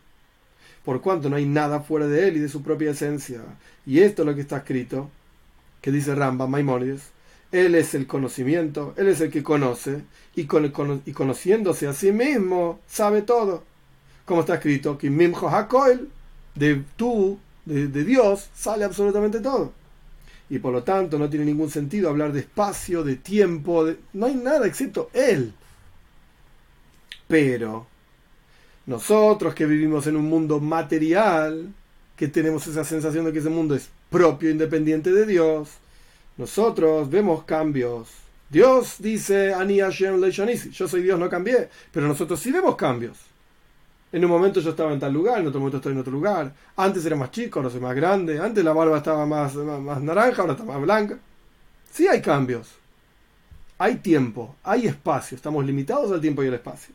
Por 0.84 1.00
cuanto 1.02 1.30
no 1.30 1.36
hay 1.36 1.46
nada 1.46 1.82
fuera 1.82 2.08
de 2.08 2.28
Él 2.28 2.38
y 2.38 2.40
de 2.40 2.50
su 2.50 2.64
propia 2.64 2.90
esencia. 2.90 3.42
Y 3.86 4.00
esto 4.00 4.24
es 4.24 4.26
lo 4.26 4.34
que 4.34 4.42
está 4.42 4.58
escrito, 4.58 5.12
que 5.82 5.92
dice 5.92 6.16
Ramba, 6.16 6.48
Maimonides, 6.48 7.12
Él 7.52 7.76
es 7.76 7.94
el 7.94 8.08
conocimiento, 8.08 8.94
Él 8.98 9.08
es 9.08 9.22
el 9.22 9.32
que 9.32 9.44
conoce, 9.44 10.04
y, 10.36 10.46
con, 10.46 11.02
y 11.06 11.12
conociéndose 11.12 11.88
a 11.88 11.94
sí 11.94 12.12
mismo, 12.12 12.80
sabe 12.88 13.22
todo. 13.24 13.64
Como 14.26 14.42
está 14.42 14.56
escrito, 14.56 14.98
que 14.98 15.10
Mimjo 15.10 15.50
Hakoil, 15.50 16.10
de 16.56 16.84
tú 16.96 17.40
de, 17.66 18.04
Dios 18.04 18.50
sale 18.54 18.86
absolutamente 18.86 19.40
todo. 19.40 19.74
Y 20.50 20.60
por 20.60 20.74
lo 20.74 20.84
tanto 20.84 21.18
no 21.18 21.30
tiene 21.30 21.46
ningún 21.46 21.70
sentido 21.70 22.10
hablar 22.10 22.34
de 22.34 22.42
espacio, 22.42 23.04
de 23.04 23.16
tiempo, 23.16 23.88
no 24.14 24.26
hay 24.26 24.36
nada 24.36 24.68
excepto 24.68 25.10
Él. 25.14 25.54
Pero 27.28 27.88
nosotros 28.86 29.54
que 29.54 29.66
vivimos 29.66 30.08
en 30.08 30.18
un 30.18 30.26
mundo 30.26 30.60
material, 30.60 31.74
que 32.22 32.28
tenemos 32.28 32.68
esa 32.68 32.84
sensación 32.84 33.26
de 33.26 33.34
que 33.34 33.40
ese 33.40 33.50
mundo 33.50 33.74
es 33.74 33.90
propio, 34.12 34.52
independiente 34.52 35.12
de 35.12 35.26
Dios, 35.26 35.70
nosotros 36.38 37.10
vemos 37.10 37.46
cambios. 37.46 38.10
Dios 38.48 38.98
dice, 39.00 39.56
Ani 39.56 39.80
Hashem 39.80 40.22
yo 40.22 40.88
soy 40.88 41.02
Dios, 41.02 41.18
no 41.18 41.28
cambié, 41.28 41.68
pero 41.92 42.08
nosotros 42.08 42.40
sí 42.40 42.52
vemos 42.52 42.76
cambios. 42.76 43.18
En 44.12 44.24
un 44.24 44.30
momento 44.30 44.60
yo 44.60 44.70
estaba 44.70 44.94
en 44.94 45.00
tal 45.00 45.12
lugar, 45.12 45.40
en 45.40 45.48
otro 45.48 45.60
momento 45.60 45.78
estoy 45.78 45.94
en 45.94 45.98
otro 45.98 46.12
lugar. 46.12 46.54
Antes 46.76 47.04
era 47.08 47.16
más 47.16 47.32
chico, 47.32 47.58
ahora 47.58 47.72
soy 47.72 47.82
más 47.82 47.96
grande. 47.96 48.38
Antes 48.38 48.64
la 48.64 48.74
barba 48.74 48.98
estaba 48.98 49.26
más, 49.26 49.56
más, 49.56 50.00
naranja, 50.04 50.44
ahora 50.44 50.54
está 50.54 50.64
más 50.64 50.80
blanca. 50.80 51.18
Sí 51.92 52.08
hay 52.08 52.22
cambios. 52.22 52.70
Hay 53.80 53.96
tiempo, 53.96 54.58
hay 54.62 54.86
espacio. 54.86 55.36
Estamos 55.36 55.66
limitados 55.66 56.12
al 56.12 56.22
tiempo 56.22 56.44
y 56.44 56.50
al 56.50 56.54
espacio. 56.54 56.94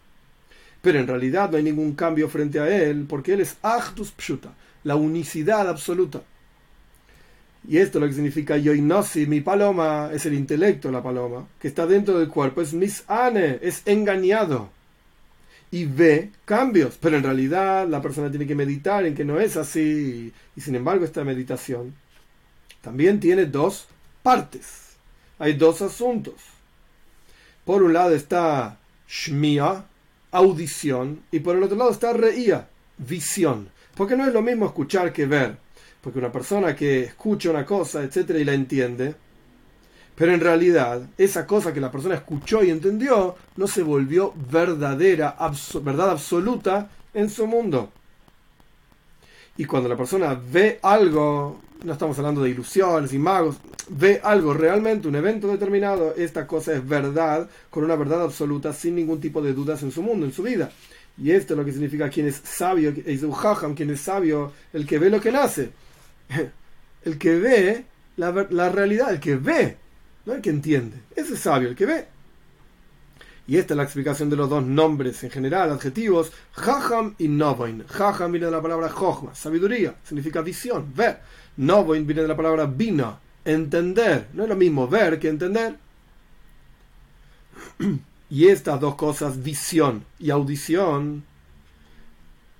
Pero 0.80 1.00
en 1.00 1.08
realidad 1.08 1.50
no 1.50 1.56
hay 1.56 1.64
ningún 1.64 1.96
cambio 1.96 2.28
frente 2.28 2.60
a 2.60 2.68
él, 2.68 3.06
porque 3.08 3.32
él 3.32 3.40
es 3.40 3.56
Achdus 3.60 4.12
Pshuta, 4.12 4.54
la 4.86 4.94
unicidad 4.94 5.68
absoluta. 5.68 6.22
Y 7.68 7.78
esto 7.78 7.98
lo 7.98 8.06
que 8.06 8.12
significa 8.12 8.56
Yoinosi, 8.56 9.26
mi 9.26 9.40
paloma, 9.40 10.10
es 10.12 10.24
el 10.26 10.34
intelecto, 10.34 10.92
la 10.92 11.02
paloma, 11.02 11.48
que 11.58 11.66
está 11.66 11.86
dentro 11.86 12.20
del 12.20 12.28
cuerpo, 12.28 12.62
es 12.62 12.72
misane, 12.72 13.58
es 13.62 13.82
engañado 13.84 14.70
y 15.72 15.86
ve 15.86 16.30
cambios, 16.44 16.96
pero 17.00 17.16
en 17.16 17.24
realidad 17.24 17.88
la 17.88 18.00
persona 18.00 18.30
tiene 18.30 18.46
que 18.46 18.54
meditar 18.54 19.04
en 19.04 19.16
que 19.16 19.24
no 19.24 19.40
es 19.40 19.56
así 19.56 20.32
y 20.54 20.60
sin 20.60 20.76
embargo 20.76 21.04
esta 21.04 21.24
meditación 21.24 21.92
también 22.80 23.18
tiene 23.18 23.46
dos 23.46 23.88
partes, 24.22 24.96
hay 25.40 25.54
dos 25.54 25.82
asuntos. 25.82 26.34
Por 27.64 27.82
un 27.82 27.92
lado 27.92 28.14
está 28.14 28.78
Shmia, 29.08 29.84
audición, 30.30 31.22
y 31.32 31.40
por 31.40 31.56
el 31.56 31.64
otro 31.64 31.76
lado 31.76 31.90
está 31.90 32.12
Reía, 32.12 32.68
visión, 32.96 33.70
porque 33.96 34.14
no 34.14 34.26
es 34.26 34.32
lo 34.32 34.42
mismo 34.42 34.66
escuchar 34.66 35.12
que 35.12 35.26
ver, 35.26 35.56
porque 36.00 36.18
una 36.18 36.30
persona 36.30 36.76
que 36.76 37.04
escucha 37.04 37.50
una 37.50 37.64
cosa, 37.64 38.02
etcétera, 38.02 38.38
y 38.38 38.44
la 38.44 38.52
entiende, 38.52 39.14
pero 40.14 40.32
en 40.32 40.40
realidad, 40.40 41.02
esa 41.18 41.46
cosa 41.46 41.72
que 41.72 41.80
la 41.80 41.90
persona 41.90 42.14
escuchó 42.14 42.62
y 42.62 42.70
entendió 42.70 43.36
no 43.56 43.66
se 43.66 43.82
volvió 43.82 44.32
verdadera, 44.50 45.36
verdad 45.82 46.10
absoluta 46.10 46.90
en 47.12 47.28
su 47.28 47.46
mundo. 47.46 47.90
Y 49.58 49.64
cuando 49.64 49.88
la 49.88 49.96
persona 49.96 50.34
ve 50.34 50.78
algo, 50.82 51.60
no 51.84 51.92
estamos 51.92 52.18
hablando 52.18 52.42
de 52.42 52.50
ilusiones 52.50 53.12
y 53.12 53.18
magos, 53.18 53.56
ve 53.88 54.20
algo 54.22 54.54
realmente, 54.54 55.08
un 55.08 55.16
evento 55.16 55.48
determinado, 55.48 56.14
esta 56.16 56.46
cosa 56.46 56.74
es 56.74 56.86
verdad, 56.86 57.48
con 57.70 57.84
una 57.84 57.96
verdad 57.96 58.22
absoluta, 58.22 58.72
sin 58.72 58.94
ningún 58.94 59.20
tipo 59.20 59.42
de 59.42 59.54
dudas 59.54 59.82
en 59.82 59.92
su 59.92 60.02
mundo, 60.02 60.26
en 60.26 60.32
su 60.32 60.42
vida. 60.42 60.70
Y 61.18 61.30
esto 61.30 61.54
es 61.54 61.58
lo 61.58 61.64
que 61.64 61.72
significa 61.72 62.10
quien 62.10 62.26
es 62.26 62.40
sabio, 62.44 62.92
quien 63.74 63.90
es 63.90 64.00
sabio, 64.00 64.52
el 64.72 64.86
que 64.86 64.98
ve 64.98 65.10
lo 65.10 65.20
que 65.20 65.32
nace. 65.32 65.70
El 67.04 67.18
que 67.18 67.38
ve 67.38 67.84
la, 68.16 68.48
la 68.50 68.68
realidad, 68.68 69.12
el 69.12 69.20
que 69.20 69.36
ve 69.36 69.76
no 70.26 70.34
el 70.34 70.42
que 70.42 70.50
entiende, 70.50 70.96
ese 71.14 71.34
es 71.34 71.40
sabio, 71.40 71.68
el 71.68 71.76
que 71.76 71.86
ve. 71.86 72.08
Y 73.46 73.58
esta 73.58 73.74
es 73.74 73.76
la 73.76 73.84
explicación 73.84 74.28
de 74.28 74.34
los 74.34 74.50
dos 74.50 74.64
nombres 74.64 75.22
en 75.22 75.30
general, 75.30 75.70
adjetivos, 75.70 76.32
Jajam 76.52 77.14
y 77.16 77.28
Novoin. 77.28 77.86
Jajam 77.86 78.32
viene 78.32 78.46
de 78.46 78.52
la 78.52 78.60
palabra 78.60 78.88
Jochma, 78.88 79.36
sabiduría, 79.36 79.94
significa 80.02 80.40
visión, 80.42 80.92
ver. 80.94 81.20
Novoin 81.58 82.04
viene 82.04 82.22
de 82.22 82.28
la 82.28 82.36
palabra 82.36 82.66
Bina, 82.66 83.20
entender. 83.44 84.26
No 84.32 84.42
es 84.42 84.48
lo 84.48 84.56
mismo 84.56 84.88
ver 84.88 85.20
que 85.20 85.28
entender. 85.28 85.76
Y 88.28 88.48
estas 88.48 88.80
dos 88.80 88.96
cosas, 88.96 89.42
visión 89.42 90.04
y 90.18 90.30
audición, 90.30 91.24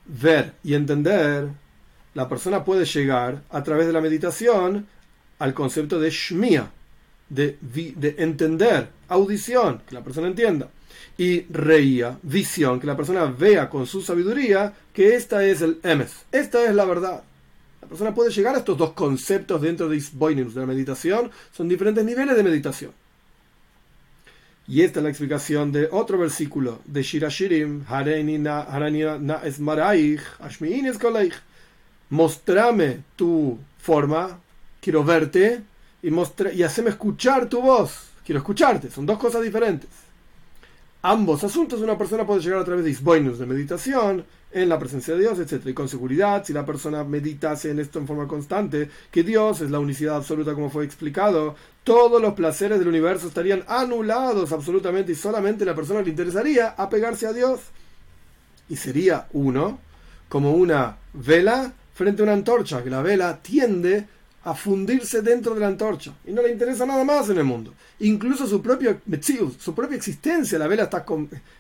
ver 0.07 0.55
y 0.63 0.75
entender, 0.75 1.49
la 2.15 2.29
persona 2.29 2.65
puede 2.65 2.85
llegar 2.85 3.43
a 3.51 3.63
través 3.63 3.87
de 3.87 3.93
la 3.93 4.01
meditación 4.01 4.87
al 5.39 5.55
concepto 5.55 5.99
de 5.99 6.11
Shmia, 6.11 6.71
de, 7.29 7.59
de 7.61 8.15
entender, 8.19 8.89
audición, 9.09 9.83
que 9.87 9.95
la 9.95 10.05
persona 10.05 10.29
entienda, 10.29 10.71
y 11.19 11.43
reía, 11.51 12.19
visión, 12.23 12.81
que 12.81 12.87
la 12.87 12.97
persona 12.97 13.25
vea 13.25 13.69
con 13.69 13.87
su 13.87 14.03
sabiduría 14.03 14.73
que 14.93 15.15
esta 15.15 15.45
es 15.45 15.61
el 15.63 15.79
emes, 15.83 16.25
esta 16.33 16.65
es 16.65 16.75
la 16.75 16.85
verdad. 16.85 17.23
La 17.81 17.89
persona 17.89 18.15
puede 18.15 18.31
llegar 18.31 18.55
a 18.55 18.59
estos 18.59 18.77
dos 18.77 18.93
conceptos 18.93 19.61
dentro 19.61 19.89
de 19.89 19.99
de 19.99 20.61
la 20.61 20.67
meditación, 20.67 21.31
son 21.53 21.69
diferentes 21.69 22.05
niveles 22.05 22.37
de 22.37 22.43
meditación. 22.43 22.93
Y 24.69 24.83
esta 24.83 25.01
es 25.01 25.05
la 25.05 25.11
explicación 25.11 25.71
de 25.71 25.89
otro 25.91 26.19
versículo 26.19 26.81
de 26.85 27.03
Shirashirim, 27.03 27.85
Mostrame 32.09 33.01
tu 33.17 33.59
forma 33.79 34.39
quiero 34.81 35.03
verte 35.03 35.63
y, 36.01 36.13
mostrar, 36.13 36.55
y 36.55 36.63
hacerme 36.63 36.91
escuchar 36.91 37.49
tu 37.49 37.61
voz. 37.61 38.11
Quiero 38.25 38.39
escucharte. 38.39 38.89
Son 38.89 39.05
dos 39.05 39.19
cosas 39.19 39.43
diferentes. 39.43 39.91
Ambos 41.09 41.45
asuntos 41.45 41.81
una 41.83 41.97
persona 41.97 42.27
puede 42.27 42.41
llegar 42.41 42.59
a 42.59 42.65
través 42.65 42.85
de 42.85 42.91
isboinus, 42.91 43.39
de 43.39 43.47
meditación, 43.47 44.25
en 44.51 44.69
la 44.69 44.77
presencia 44.77 45.15
de 45.15 45.21
Dios, 45.21 45.39
etc. 45.39 45.65
Y 45.67 45.73
con 45.73 45.89
seguridad, 45.89 46.45
si 46.45 46.53
la 46.53 46.67
persona 46.67 47.05
meditase 47.05 47.71
en 47.71 47.79
esto 47.79 48.01
en 48.01 48.09
forma 48.09 48.27
constante, 48.27 48.91
que 49.13 49.23
Dios 49.23 49.61
es 49.61 49.71
la 49.71 49.79
unicidad 49.79 50.17
absoluta 50.17 50.53
como 50.53 50.69
fue 50.69 50.85
explicado, 50.85 51.55
todos 51.85 52.21
los 52.21 52.35
placeres 52.35 52.81
del 52.81 52.89
universo 52.89 53.29
estarían 53.29 53.63
anulados 53.69 54.51
absolutamente 54.51 55.13
y 55.13 55.15
solamente 55.15 55.65
la 55.65 55.77
persona 55.77 56.03
le 56.03 56.11
interesaría 56.11 56.71
apegarse 56.77 57.29
a 57.29 57.33
Dios. 57.33 57.61
Y 58.69 58.75
sería 58.75 59.29
uno 59.33 59.79
como 60.29 60.55
una 60.55 60.97
vela 61.13 61.73
frente 61.95 62.23
a 62.23 62.25
una 62.25 62.33
antorcha, 62.33 62.83
que 62.83 62.91
la 62.91 63.03
vela 63.03 63.39
tiende 63.41 64.09
a 64.47 64.55
fundirse 64.55 65.23
dentro 65.23 65.55
de 65.55 65.61
la 65.61 65.67
antorcha 65.67 66.15
y 66.25 66.31
no 66.31 66.41
le 66.41 66.53
interesa 66.53 66.87
nada 66.87 67.03
más 67.03 67.29
en 67.31 67.39
el 67.39 67.45
mundo. 67.45 67.75
Incluso 67.99 68.47
su 68.47 68.63
propio 68.63 69.01
su 69.59 69.75
propia 69.75 69.97
existencia, 69.97 70.57
la 70.57 70.69
vela 70.69 70.85
está, 70.85 71.05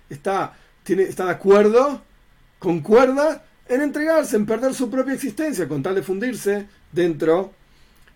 está, 0.08 0.56
tiene, 0.84 1.02
está 1.02 1.24
de 1.24 1.32
acuerdo, 1.32 2.00
concuerda 2.60 3.44
en 3.68 3.82
entregarse, 3.82 4.36
en 4.36 4.46
perder 4.46 4.72
su 4.72 4.88
propia 4.88 5.14
existencia 5.14 5.66
con 5.66 5.82
tal 5.82 5.96
de 5.96 6.02
fundirse 6.04 6.68
dentro 6.92 7.52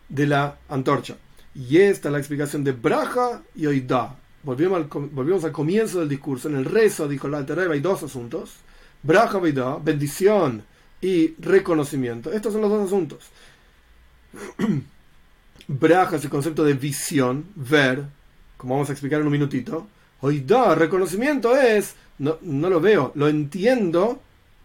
de 0.08 0.28
la 0.28 0.56
antorcha. 0.68 1.16
Y 1.52 1.78
esta 1.78 2.08
es 2.08 2.12
la 2.12 2.18
explicación 2.18 2.62
de 2.62 2.70
Braja 2.70 3.42
y 3.56 3.66
Oida. 3.66 4.14
Volvemos 4.44 4.76
al, 4.78 4.84
volvemos 4.84 5.42
al 5.42 5.50
comienzo 5.50 5.98
del 5.98 6.08
discurso. 6.08 6.48
En 6.48 6.54
el 6.54 6.64
rezo, 6.64 7.08
dijo 7.08 7.26
la 7.26 7.38
Alterreba, 7.38 7.74
hay 7.74 7.80
dos 7.80 8.04
asuntos. 8.04 8.54
Braja 9.02 9.38
y 9.38 9.42
Oida, 9.46 9.78
bendición 9.82 10.62
y 11.00 11.34
reconocimiento. 11.40 12.32
Estos 12.32 12.52
son 12.52 12.62
los 12.62 12.70
dos 12.70 12.86
asuntos. 12.86 13.30
Braja 15.68 16.16
es 16.16 16.24
el 16.24 16.30
concepto 16.30 16.64
de 16.64 16.74
visión, 16.74 17.46
ver, 17.54 18.04
como 18.56 18.74
vamos 18.74 18.88
a 18.88 18.92
explicar 18.92 19.20
en 19.20 19.26
un 19.26 19.32
minutito. 19.32 19.86
Oida, 20.20 20.74
reconocimiento 20.74 21.56
es, 21.56 21.94
no, 22.18 22.38
no 22.42 22.68
lo 22.68 22.80
veo, 22.80 23.12
lo 23.14 23.28
entiendo 23.28 24.20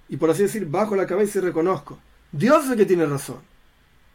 y 0.10 0.18
por 0.18 0.30
así 0.30 0.44
decir, 0.44 0.66
bajo 0.66 0.96
la 0.96 1.08
cabeza 1.08 1.40
y 1.40 1.42
reconozco. 1.42 2.00
Dios 2.32 2.66
es 2.66 2.72
el 2.72 2.78
que 2.78 2.86
tiene 2.86 3.06
razón. 3.06 3.40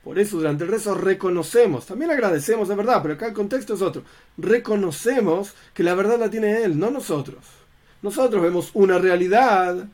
Por 0.04 0.18
eso 0.18 0.38
durante 0.38 0.64
el 0.64 0.70
rezo 0.70 0.94
reconocemos, 0.94 1.86
también 1.86 2.10
agradecemos, 2.10 2.68
de 2.68 2.74
verdad, 2.74 3.02
pero 3.02 3.14
acá 3.14 3.26
el 3.26 3.34
contexto 3.34 3.74
es 3.74 3.82
otro. 3.82 4.02
Reconocemos 4.38 5.54
que 5.74 5.82
la 5.82 5.94
verdad 5.94 6.18
la 6.18 6.30
tiene 6.30 6.62
Él, 6.62 6.78
no 6.78 6.90
nosotros. 6.90 7.44
Nosotros 8.02 8.42
vemos 8.42 8.70
una 8.72 8.98
realidad, 8.98 9.86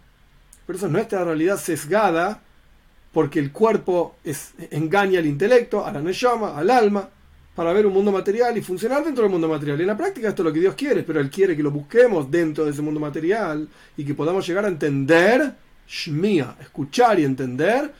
pero 0.64 0.77
eso 0.77 0.87
es 0.87 0.92
nuestra 0.92 1.25
realidad 1.25 1.59
sesgada 1.59 2.42
porque 3.16 3.38
el 3.38 3.50
cuerpo 3.50 4.16
engaña 4.72 5.20
al 5.20 5.24
intelecto, 5.24 5.87
a 5.87 5.90
la 5.90 6.02
neshama, 6.02 6.55
al 6.55 6.68
alma, 6.68 7.09
para 7.55 7.72
ver 7.72 7.87
un 7.87 7.94
mundo 7.94 8.12
material 8.12 8.59
y 8.59 8.61
funcionar 8.61 9.02
dentro 9.02 9.22
del 9.22 9.33
mundo 9.33 9.48
material. 9.48 9.79
Y 9.79 9.85
en 9.85 9.87
la 9.87 9.96
práctica 9.96 10.29
esto 10.29 10.42
es 10.42 10.44
lo 10.48 10.52
que 10.52 10.61
Dios 10.61 10.74
quiere, 10.74 11.02
pero 11.02 11.18
Él 11.18 11.31
quiere 11.31 11.57
que 11.57 11.62
lo 11.62 11.70
busquemos 11.70 12.31
dentro 12.31 12.66
de 12.66 12.72
ese 12.72 12.83
mundo 12.83 13.00
material 13.00 13.66
y 13.96 14.05
que 14.05 14.12
podamos 14.12 14.46
llegar 14.46 14.66
a 14.66 14.68
entender, 14.68 15.50
shmia, 15.88 16.57
escuchar 16.61 17.18
y 17.18 17.24
entender 17.24 17.90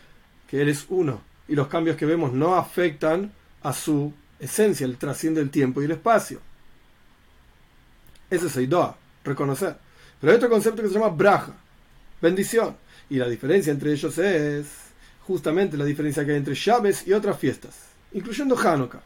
que 0.47 0.61
Él 0.61 0.69
es 0.69 0.85
uno. 0.91 1.23
Y 1.49 1.55
los 1.55 1.69
cambios 1.69 1.97
que 1.97 2.05
vemos 2.05 2.35
no 2.35 2.55
afectan 2.55 3.33
a 3.63 3.73
su 3.73 4.13
esencia, 4.39 4.85
Él 4.85 4.99
trasciende 4.99 5.41
el 5.41 5.49
tiempo 5.49 5.81
y 5.81 5.87
el 5.87 5.93
espacio. 5.93 6.41
Ese 8.29 8.49
es 8.49 8.57
Eidoa, 8.59 8.95
reconocer. 9.25 9.79
Pero 10.21 10.31
hay 10.31 10.37
otro 10.37 10.51
concepto 10.51 10.83
que 10.83 10.89
se 10.89 10.95
llama 10.95 11.09
Braja, 11.09 11.55
bendición. 12.21 12.77
Y 13.09 13.17
la 13.17 13.31
diferencia 13.31 13.73
entre 13.73 13.93
ellos 13.93 14.19
es 14.19 14.86
justamente 15.27 15.77
la 15.77 15.85
diferencia 15.85 16.25
que 16.25 16.33
hay 16.33 16.37
entre 16.37 16.55
Chávez 16.55 17.07
y 17.07 17.13
otras 17.13 17.39
fiestas, 17.39 17.75
incluyendo 18.13 18.57
Hanukkah. 18.57 19.03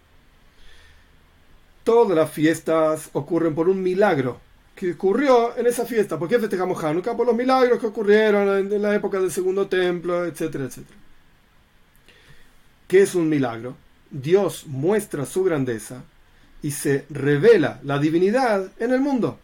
Todas 1.83 2.17
las 2.17 2.31
fiestas 2.31 3.09
ocurren 3.15 3.55
por 3.55 3.69
un 3.69 3.83
milagro 3.83 4.39
que 4.75 4.93
ocurrió 4.93 5.57
en 5.57 5.67
esa 5.67 5.87
fiesta. 5.87 6.19
¿Por 6.19 6.29
qué 6.29 6.39
festejamos 6.39 6.83
Hanukkah? 6.83 7.17
Por 7.17 7.27
los 7.27 7.35
milagros 7.35 7.79
que 7.81 7.87
ocurrieron 7.87 8.73
en 8.73 8.83
la 8.83 8.95
época 8.95 9.19
del 9.19 9.33
segundo 9.33 9.67
templo, 9.67 10.27
etcétera, 10.27 10.65
etcétera. 10.65 10.99
¿Qué 12.87 13.03
es 13.03 13.15
un 13.15 13.29
milagro? 13.29 13.77
Dios 14.11 14.65
muestra 14.67 15.25
su 15.25 15.45
grandeza 15.45 16.03
y 16.61 16.73
se 16.73 17.07
revela 17.09 17.81
la 17.85 17.99
divinidad 17.99 18.71
en 18.79 18.93
el 18.93 19.01
mundo. 19.01 19.39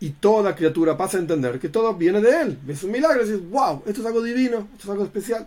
Y 0.00 0.10
toda 0.10 0.54
criatura 0.54 0.96
pasa 0.96 1.16
a 1.16 1.20
entender 1.20 1.58
que 1.58 1.70
todo 1.70 1.94
viene 1.94 2.20
de 2.20 2.42
Él. 2.42 2.58
Es 2.68 2.82
un 2.82 2.90
milagro 2.90 3.24
dices, 3.24 3.48
wow, 3.50 3.82
esto 3.86 4.00
es 4.00 4.06
algo 4.06 4.22
divino, 4.22 4.68
esto 4.74 4.84
es 4.84 4.88
algo 4.90 5.04
especial 5.04 5.46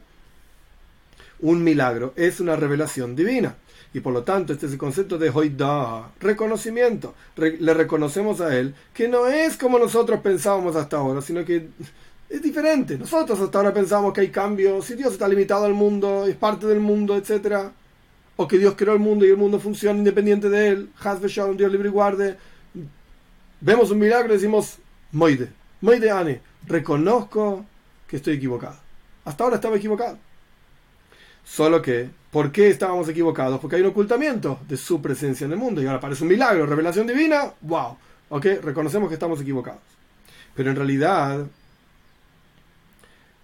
un 1.42 1.64
milagro 1.64 2.14
es 2.16 2.40
una 2.40 2.56
revelación 2.56 3.16
divina. 3.16 3.56
Y 3.94 4.00
por 4.00 4.14
lo 4.14 4.24
tanto, 4.24 4.54
este 4.54 4.68
es 4.68 4.72
el 4.72 4.78
concepto 4.78 5.18
de 5.18 5.30
hoida, 5.30 6.12
reconocimiento. 6.20 7.14
le 7.36 7.74
reconocemos 7.74 8.40
a 8.40 8.58
él 8.58 8.74
que 8.94 9.08
no 9.08 9.28
es 9.28 9.58
como 9.58 9.78
nosotros 9.78 10.22
pensábamos 10.22 10.76
hasta 10.76 10.98
ahora, 10.98 11.22
sino 11.22 11.44
que 11.44 11.68
es 12.30 12.42
diferente. 12.42 12.98
Nosotros 12.98 13.40
hasta 13.42 13.58
ahora 13.58 13.74
pensamos 13.74 14.14
que 14.14 14.22
hay 14.22 14.30
cambios, 14.30 14.86
si 14.86 14.96
Dios 14.96 15.12
está 15.12 15.28
limitado 15.28 15.66
al 15.66 15.74
mundo, 15.74 16.26
es 16.26 16.36
parte 16.38 16.68
del 16.68 16.80
mundo, 16.80 17.18
etc. 17.18 17.70
O 18.38 18.48
que 18.48 18.58
Dios 18.58 18.76
creó 18.78 18.94
el 18.94 19.00
mundo 19.00 19.26
y 19.26 19.30
el 19.30 19.38
mundo 19.38 19.60
funciona 19.60 20.00
independiente 20.00 20.50
de 20.50 20.70
él. 20.70 20.90
un 21.04 21.58
Dios 21.58 21.72
libre 21.72 21.90
y 21.90 21.92
guarde. 21.92 22.38
Vemos 23.60 23.92
un 23.92 24.00
milagro 24.00 24.34
y 24.34 24.38
decimos, 24.38 24.78
Moide, 25.12 25.50
Moide 25.82 26.10
Ane, 26.10 26.42
reconozco 26.66 27.66
que 28.08 28.16
estoy 28.16 28.36
equivocado. 28.36 28.78
Hasta 29.26 29.44
ahora 29.44 29.58
estaba 29.58 29.76
equivocado. 29.76 30.18
Solo 31.44 31.82
que, 31.82 32.10
¿por 32.32 32.52
qué 32.52 32.70
estábamos 32.70 33.10
equivocados? 33.10 33.60
Porque 33.60 33.76
hay 33.76 33.82
un 33.82 33.90
ocultamiento 33.90 34.60
de 34.68 34.78
su 34.78 35.02
presencia 35.02 35.46
en 35.46 35.52
el 35.52 35.58
mundo 35.58 35.82
y 35.82 35.86
ahora 35.86 36.00
parece 36.00 36.24
un 36.24 36.30
milagro, 36.30 36.66
revelación 36.66 37.08
divina, 37.08 37.52
wow, 37.62 37.98
ok, 38.30 38.46
reconocemos 38.62 39.10
que 39.10 39.16
estamos 39.16 39.42
equivocados. 39.42 39.82
Pero 40.56 40.70
en 40.70 40.76
realidad, 40.76 41.46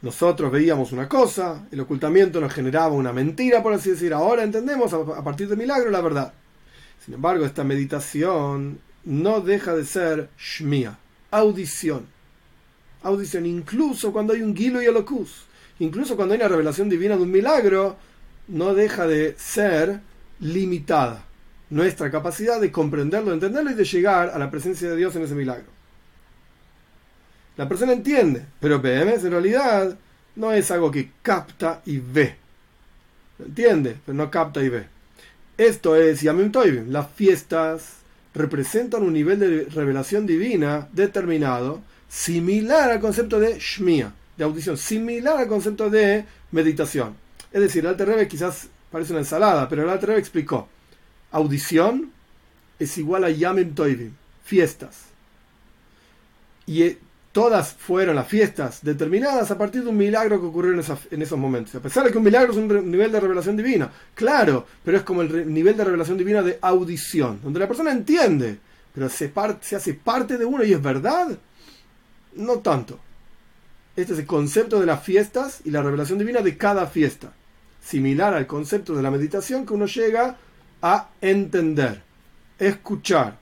nosotros 0.01 0.51
veíamos 0.51 0.91
una 0.91 1.09
cosa, 1.09 1.65
el 1.71 1.79
ocultamiento 1.79 2.39
nos 2.39 2.53
generaba 2.53 2.93
una 2.93 3.11
mentira, 3.11 3.63
por 3.63 3.73
así 3.73 3.91
decir, 3.91 4.13
ahora 4.13 4.43
entendemos 4.43 4.93
a 4.93 5.23
partir 5.23 5.47
del 5.47 5.57
milagro 5.57 5.89
la 5.89 6.01
verdad. 6.01 6.33
Sin 7.03 7.15
embargo, 7.15 7.45
esta 7.45 7.63
meditación 7.63 8.79
no 9.05 9.41
deja 9.41 9.75
de 9.75 9.85
ser 9.85 10.29
shmia, 10.37 10.99
audición. 11.31 12.05
Audición, 13.03 13.45
incluso 13.45 14.11
cuando 14.11 14.33
hay 14.33 14.41
un 14.41 14.53
guilo 14.53 14.81
y 14.81 14.85
alocus 14.85 15.46
incluso 15.79 16.15
cuando 16.15 16.33
hay 16.33 16.39
una 16.39 16.49
revelación 16.49 16.89
divina 16.89 17.15
de 17.15 17.23
un 17.23 17.31
milagro, 17.31 17.97
no 18.47 18.73
deja 18.73 19.07
de 19.07 19.35
ser 19.37 19.99
limitada 20.39 21.23
nuestra 21.69 22.09
capacidad 22.09 22.61
de 22.61 22.71
comprenderlo, 22.71 23.33
entenderlo 23.33 23.71
y 23.71 23.75
de 23.75 23.83
llegar 23.83 24.29
a 24.29 24.39
la 24.39 24.49
presencia 24.49 24.89
de 24.89 24.95
Dios 24.95 25.15
en 25.15 25.23
ese 25.23 25.35
milagro. 25.35 25.65
La 27.57 27.67
persona 27.67 27.93
entiende, 27.93 28.45
pero 28.59 28.81
PMS 28.81 29.25
en 29.25 29.31
realidad 29.31 29.97
no 30.35 30.51
es 30.53 30.69
algo 30.71 30.91
que 30.91 31.11
capta 31.21 31.81
y 31.85 31.97
ve. 31.97 32.35
Entiende, 33.39 33.97
pero 34.05 34.17
no 34.17 34.31
capta 34.31 34.63
y 34.63 34.69
ve. 34.69 34.85
Esto 35.57 35.95
es 35.95 36.21
Yamim 36.21 36.51
Toivim. 36.51 36.91
Las 36.91 37.09
fiestas 37.11 37.97
representan 38.33 39.03
un 39.03 39.13
nivel 39.13 39.39
de 39.39 39.65
revelación 39.65 40.27
divina 40.27 40.87
determinado, 40.93 41.81
similar 42.07 42.91
al 42.91 42.99
concepto 42.99 43.39
de 43.39 43.57
Shmia 43.59 44.13
de 44.37 44.43
audición, 44.43 44.77
similar 44.77 45.37
al 45.37 45.47
concepto 45.47 45.89
de 45.89 46.25
meditación. 46.51 47.15
Es 47.51 47.61
decir, 47.61 47.83
el 47.83 47.89
Alter 47.89 48.27
quizás 48.27 48.67
parece 48.91 49.13
una 49.13 49.21
ensalada, 49.21 49.67
pero 49.67 49.83
el 49.83 49.89
Alter 49.89 50.11
explicó, 50.11 50.67
audición 51.31 52.11
es 52.79 52.97
igual 52.97 53.23
a 53.23 53.29
Yamim 53.29 53.73
Toivim, 53.73 54.13
fiestas. 54.43 55.05
Y 56.65 56.83
eh, 56.83 56.97
todas 57.31 57.73
fueron 57.73 58.15
las 58.15 58.27
fiestas 58.27 58.83
determinadas 58.83 59.49
a 59.51 59.57
partir 59.57 59.83
de 59.83 59.89
un 59.89 59.97
milagro 59.97 60.39
que 60.39 60.47
ocurrió 60.47 60.73
en, 60.73 60.83
en, 61.11 61.21
esos 61.21 61.37
momentos. 61.37 61.75
A 61.75 61.79
pesar 61.79 62.03
de 62.03 62.11
que 62.11 62.17
un 62.17 62.23
milagro 62.23 62.51
es 62.51 62.57
un 62.57 62.91
nivel 62.91 63.11
de 63.11 63.19
revelación 63.19 63.57
divina, 63.57 63.91
claro, 64.13 64.65
pero 64.83 64.97
es 64.97 65.03
como 65.03 65.21
el 65.21 65.51
nivel 65.51 65.77
de 65.77 65.83
revelación 65.83 66.17
divina 66.17 66.41
de 66.41 66.59
audición, 66.61 67.39
donde 67.43 67.59
la 67.59 67.67
persona 67.67 67.91
entiende, 67.91 68.59
pero 68.93 69.09
se, 69.09 69.31
se 69.61 69.75
hace 69.75 69.93
parte 69.93 70.37
de 70.37 70.45
uno 70.45 70.63
y 70.63 70.73
es 70.73 70.81
verdad, 70.81 71.37
no 72.35 72.59
tanto. 72.59 72.99
Este 73.97 74.13
es 74.13 74.19
el 74.19 74.27
concepto 74.27 74.79
de 74.79 74.85
las 74.85 75.03
fiestas 75.03 75.61
y 75.65 75.71
la 75.71 75.81
revelación 75.81 76.19
divina 76.19 76.41
de 76.41 76.55
cada 76.55 76.85
fiesta. 76.85 77.33
Similar 77.81 78.35
al 78.35 78.45
concepto 78.45 78.95
de 78.95 79.01
la 79.01 79.09
meditación 79.09 79.65
que 79.65 79.73
uno 79.73 79.87
llega 79.87 80.37
a 80.83 81.09
entender, 81.19 82.03
escuchar. 82.59 83.39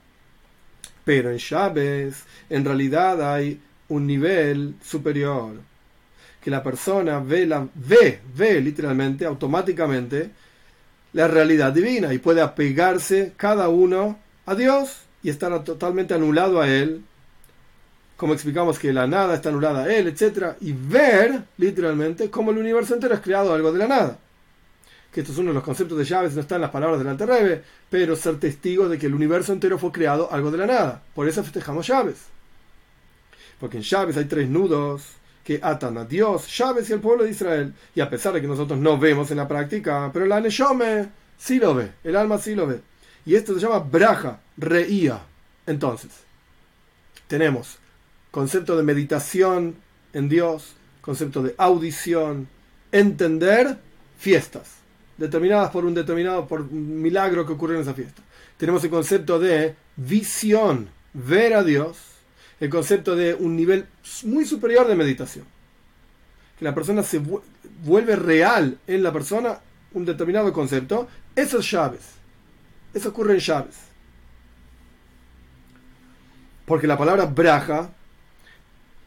Pero 1.04 1.30
en 1.30 1.36
Chávez, 1.36 2.24
en 2.48 2.64
realidad 2.64 3.34
hay 3.34 3.60
un 3.88 4.06
nivel 4.06 4.76
superior. 4.82 5.60
Que 6.40 6.50
la 6.50 6.62
persona 6.62 7.20
ve, 7.20 7.44
la, 7.44 7.68
ve, 7.74 8.20
ve 8.34 8.58
literalmente, 8.62 9.26
automáticamente, 9.26 10.30
la 11.12 11.28
realidad 11.28 11.74
divina 11.74 12.14
y 12.14 12.18
puede 12.18 12.40
apegarse 12.40 13.34
cada 13.36 13.68
uno 13.68 14.18
a 14.46 14.54
Dios 14.54 15.02
y 15.22 15.28
estar 15.28 15.64
totalmente 15.64 16.14
anulado 16.14 16.62
a 16.62 16.68
Él 16.68 17.04
como 18.16 18.32
explicamos 18.32 18.78
que 18.78 18.92
la 18.92 19.06
nada 19.06 19.34
está 19.34 19.50
anulada 19.50 19.84
a 19.84 19.94
él, 19.94 20.08
etc. 20.08 20.56
Y 20.60 20.72
ver, 20.72 21.44
literalmente, 21.58 22.30
cómo 22.30 22.50
el 22.50 22.58
universo 22.58 22.94
entero 22.94 23.14
es 23.14 23.20
creado 23.20 23.52
algo 23.52 23.72
de 23.72 23.78
la 23.78 23.88
nada. 23.88 24.18
que 25.12 25.20
esto 25.20 25.32
es 25.32 25.38
uno 25.38 25.48
de 25.48 25.54
los 25.54 25.62
conceptos 25.62 25.96
de 25.96 26.04
llaves, 26.04 26.34
no 26.34 26.42
está 26.42 26.56
en 26.56 26.60
las 26.62 26.70
palabras 26.70 26.98
del 26.98 27.08
Alter 27.08 27.64
pero 27.88 28.16
ser 28.16 28.38
testigo 28.38 28.88
de 28.88 28.98
que 28.98 29.06
el 29.06 29.14
universo 29.14 29.52
entero 29.52 29.78
fue 29.78 29.92
creado 29.92 30.30
algo 30.30 30.50
de 30.50 30.58
la 30.58 30.66
nada. 30.66 31.02
Por 31.14 31.28
eso 31.28 31.42
festejamos 31.42 31.86
llaves. 31.86 32.16
Porque 33.58 33.78
en 33.78 33.82
llaves 33.82 34.16
hay 34.16 34.26
tres 34.26 34.48
nudos 34.48 35.02
que 35.42 35.60
atan 35.62 35.96
a 35.96 36.04
Dios, 36.04 36.54
llaves 36.58 36.90
y 36.90 36.92
al 36.92 37.00
pueblo 37.00 37.24
de 37.24 37.30
Israel. 37.30 37.72
Y 37.94 38.00
a 38.00 38.10
pesar 38.10 38.34
de 38.34 38.40
que 38.40 38.48
nosotros 38.48 38.78
no 38.78 38.98
vemos 38.98 39.30
en 39.30 39.38
la 39.38 39.48
práctica, 39.48 40.10
pero 40.12 40.26
la 40.26 40.40
Neshome 40.40 41.08
sí 41.38 41.58
lo 41.58 41.74
ve, 41.74 41.92
el 42.04 42.16
alma 42.16 42.38
sí 42.38 42.54
lo 42.54 42.66
ve. 42.66 42.80
Y 43.24 43.36
esto 43.36 43.54
se 43.54 43.60
llama 43.60 43.78
braja, 43.78 44.40
reía. 44.56 45.20
Entonces, 45.66 46.10
tenemos 47.26 47.78
concepto 48.36 48.76
de 48.76 48.82
meditación 48.82 49.76
en 50.12 50.28
Dios, 50.28 50.74
concepto 51.00 51.42
de 51.42 51.54
audición, 51.56 52.48
entender 52.92 53.78
fiestas, 54.18 54.74
determinadas 55.16 55.70
por 55.70 55.86
un 55.86 55.94
determinado 55.94 56.46
por 56.46 56.70
milagro 56.70 57.46
que 57.46 57.54
ocurrió 57.54 57.76
en 57.76 57.82
esa 57.82 57.94
fiesta. 57.94 58.20
Tenemos 58.58 58.84
el 58.84 58.90
concepto 58.90 59.38
de 59.38 59.74
visión, 59.96 60.90
ver 61.14 61.54
a 61.54 61.64
Dios, 61.64 61.96
el 62.60 62.68
concepto 62.68 63.16
de 63.16 63.32
un 63.32 63.56
nivel 63.56 63.86
muy 64.24 64.44
superior 64.44 64.86
de 64.86 64.96
meditación. 64.96 65.46
Que 66.58 66.66
la 66.66 66.74
persona 66.74 67.02
se 67.02 67.22
vuelve 67.84 68.16
real 68.16 68.76
en 68.86 69.02
la 69.02 69.14
persona 69.14 69.60
un 69.94 70.04
determinado 70.04 70.52
concepto, 70.52 71.08
eso 71.34 71.60
es 71.60 71.70
llaves. 71.70 72.02
Eso 72.92 73.08
ocurre 73.08 73.32
en 73.32 73.40
llaves. 73.40 73.76
Porque 76.66 76.86
la 76.86 76.98
palabra 76.98 77.24
braja 77.24 77.92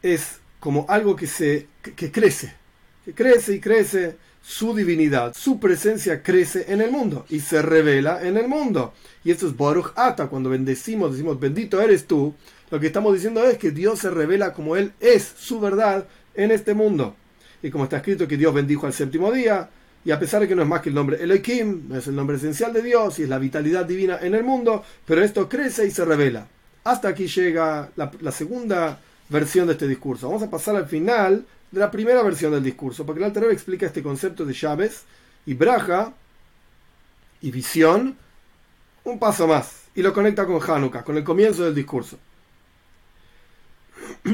es 0.02 0.38
como 0.58 0.86
algo 0.88 1.16
que 1.16 1.26
se 1.26 1.66
que 1.82 2.10
crece, 2.10 2.54
que 3.04 3.14
crece 3.14 3.54
y 3.54 3.60
crece 3.60 4.16
su 4.42 4.74
divinidad, 4.74 5.34
su 5.36 5.60
presencia 5.60 6.22
crece 6.22 6.66
en 6.68 6.80
el 6.80 6.90
mundo 6.90 7.26
y 7.28 7.40
se 7.40 7.62
revela 7.62 8.26
en 8.26 8.36
el 8.36 8.48
mundo. 8.48 8.94
Y 9.24 9.30
esto 9.30 9.46
es 9.46 9.56
Baruch 9.56 9.92
Ata, 9.96 10.28
cuando 10.28 10.50
bendecimos, 10.50 11.12
decimos, 11.12 11.38
bendito 11.38 11.80
eres 11.80 12.06
tú, 12.06 12.34
lo 12.70 12.80
que 12.80 12.86
estamos 12.86 13.14
diciendo 13.14 13.44
es 13.44 13.58
que 13.58 13.70
Dios 13.70 13.98
se 13.98 14.10
revela 14.10 14.52
como 14.52 14.76
Él 14.76 14.92
es, 15.00 15.34
su 15.38 15.60
verdad, 15.60 16.06
en 16.34 16.50
este 16.50 16.72
mundo. 16.74 17.16
Y 17.62 17.70
como 17.70 17.84
está 17.84 17.98
escrito 17.98 18.26
que 18.26 18.36
Dios 18.36 18.54
bendijo 18.54 18.86
al 18.86 18.92
séptimo 18.92 19.30
día, 19.32 19.68
y 20.04 20.12
a 20.12 20.18
pesar 20.18 20.40
de 20.40 20.48
que 20.48 20.54
no 20.54 20.62
es 20.62 20.68
más 20.68 20.80
que 20.80 20.88
el 20.88 20.94
nombre 20.94 21.22
Elohim, 21.22 21.92
es 21.94 22.06
el 22.06 22.16
nombre 22.16 22.36
esencial 22.36 22.72
de 22.72 22.82
Dios 22.82 23.18
y 23.18 23.24
es 23.24 23.28
la 23.28 23.38
vitalidad 23.38 23.84
divina 23.84 24.18
en 24.22 24.34
el 24.34 24.44
mundo, 24.44 24.82
pero 25.04 25.22
esto 25.22 25.48
crece 25.48 25.86
y 25.86 25.90
se 25.90 26.04
revela. 26.04 26.46
Hasta 26.84 27.08
aquí 27.08 27.26
llega 27.26 27.90
la, 27.96 28.32
segunda 28.32 28.98
versión 29.30 29.66
de 29.66 29.72
este 29.72 29.88
discurso. 29.88 30.28
Vamos 30.28 30.42
a 30.42 30.50
pasar 30.50 30.76
al 30.76 30.86
final 30.86 31.46
de 31.70 31.80
la 31.80 31.90
primera 31.90 32.22
versión 32.22 32.52
del 32.52 32.62
discurso, 32.62 33.06
porque 33.06 33.20
el 33.20 33.24
Alter 33.24 33.44
explica 33.44 33.86
este 33.86 34.02
concepto 34.02 34.44
de 34.44 34.52
llaves 34.52 35.04
y 35.46 35.54
braja 35.54 36.12
y 37.40 37.50
visión 37.50 38.16
un 39.04 39.18
paso 39.18 39.46
más 39.46 39.84
y 39.94 40.02
lo 40.02 40.12
conecta 40.12 40.46
con 40.46 40.60
Hanukkah, 40.60 41.04
con 41.04 41.16
el 41.16 41.24
comienzo 41.24 41.64
del 41.64 41.74
discurso. 41.74 42.18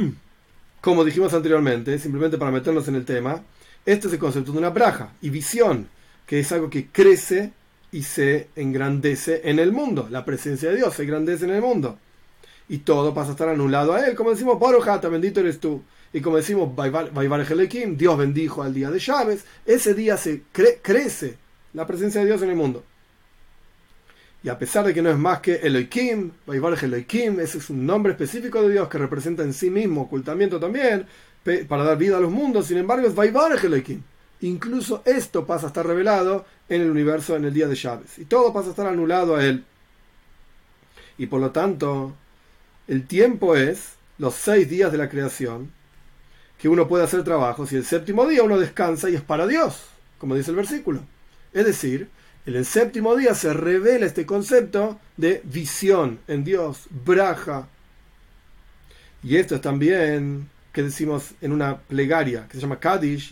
Como 0.80 1.04
dijimos 1.04 1.32
anteriormente, 1.35 1.98
simplemente 1.98 2.38
para 2.38 2.50
meternos 2.50 2.88
en 2.88 2.96
el 2.96 3.04
tema, 3.04 3.42
este 3.85 4.09
es 4.09 4.12
el 4.14 4.18
concepto 4.18 4.52
de 4.52 4.59
una 4.59 4.70
braja 4.70 5.12
y 5.20 5.30
visión, 5.30 5.88
que 6.26 6.40
es 6.40 6.50
algo 6.52 6.70
que 6.70 6.88
crece 6.88 7.52
y 7.92 8.02
se 8.02 8.48
engrandece 8.56 9.42
en 9.44 9.59
el 9.59 9.72
mundo. 9.72 10.09
La 10.11 10.24
presencia 10.24 10.70
de 10.70 10.76
Dios 10.76 10.94
se 10.94 11.02
engrandece 11.04 11.44
en 11.44 11.52
el 11.52 11.62
mundo. 11.62 11.98
Y 12.68 12.79
todo 12.79 13.14
pasa 13.14 13.31
a 13.31 13.33
estar 13.33 13.48
anulado 13.48 13.92
a 13.92 14.07
Él. 14.07 14.14
Como 14.14 14.31
decimos, 14.31 14.59
Porojata, 14.59 15.09
bendito 15.09 15.40
eres 15.40 15.61
tú. 15.61 15.83
Y 16.12 16.20
como 16.20 16.37
decimos, 16.37 16.70
Dios 17.96 18.18
bendijo 18.18 18.62
al 18.62 18.74
día 18.74 18.90
de 18.90 18.98
llaves. 18.98 19.44
Ese 19.64 19.94
día 19.94 20.16
se 20.16 20.42
crece 20.52 21.37
la 21.74 21.87
presencia 21.87 22.20
de 22.20 22.26
Dios 22.26 22.42
en 22.42 22.50
el 22.50 22.57
mundo. 22.57 22.83
Y 24.42 24.48
a 24.48 24.59
pesar 24.59 24.87
de 24.87 24.94
que 24.94 25.02
no 25.02 25.11
es 25.11 25.18
más 25.18 25.40
que 25.40 25.57
Elohim, 25.57 26.31
Elohim, 26.46 27.40
ese 27.40 27.59
es 27.59 27.68
un 27.68 27.85
nombre 27.85 28.12
específico 28.12 28.62
de 28.62 28.72
Dios 28.72 28.88
que 28.88 28.98
representa 28.98 29.42
en 29.42 29.52
sí 29.52 29.70
mismo 29.70 30.02
ocultamiento 30.02 30.61
también, 30.61 31.07
para 31.68 31.85
dar 31.85 31.98
vida 31.98 32.16
a 32.16 32.20
los 32.20 32.31
mundos, 32.31 32.66
sin 32.66 32.79
embargo 32.79 33.07
es 33.07 33.14
Vaivarech 33.14 33.64
Elohim. 33.64 34.02
Incluso 34.42 35.02
esto 35.05 35.46
pasa 35.46 35.66
a 35.66 35.68
estar 35.68 35.87
revelado 35.87 36.44
en 36.68 36.83
el 36.83 36.90
universo 36.90 37.37
en 37.37 37.44
el 37.44 37.55
día 37.55 37.66
de 37.66 37.74
llaves. 37.74 38.18
Y 38.18 38.26
todo 38.26 38.52
pasa 38.52 38.68
a 38.68 38.70
estar 38.70 38.87
anulado 38.87 39.35
a 39.35 39.44
él. 39.44 39.64
Y 41.18 41.26
por 41.26 41.40
lo 41.40 41.50
tanto, 41.50 42.14
el 42.88 43.07
tiempo 43.07 43.57
es 43.57 43.94
los 44.18 44.35
seis 44.35 44.68
días 44.68 44.92
de 44.92 44.99
la 44.99 45.09
creación, 45.09 45.72
que 46.59 46.68
uno 46.68 46.88
puede 46.88 47.05
hacer 47.05 47.22
trabajos, 47.22 47.72
y 47.72 47.77
el 47.77 47.85
séptimo 47.85 48.27
día 48.27 48.42
uno 48.42 48.59
descansa 48.59 49.11
y 49.11 49.14
es 49.14 49.22
para 49.22 49.46
Dios, 49.46 49.85
como 50.18 50.35
dice 50.35 50.51
el 50.51 50.57
versículo. 50.57 51.03
Es 51.53 51.66
decir, 51.66 52.09
en 52.46 52.55
el 52.55 52.64
séptimo 52.64 53.16
día 53.16 53.35
se 53.35 53.53
revela 53.53 54.07
este 54.07 54.25
concepto 54.25 55.01
de 55.16 55.42
visión 55.44 56.20
en 56.29 56.44
Dios, 56.44 56.87
braja. 57.05 57.68
Y 59.22 59.37
esto 59.37 59.57
es 59.57 59.61
también 59.61 60.49
que 60.72 60.83
decimos 60.83 61.33
en 61.40 61.53
una 61.53 61.79
plegaria 61.79 62.46
que 62.49 62.55
se 62.55 62.61
llama 62.61 62.79
Kadish, 62.79 63.31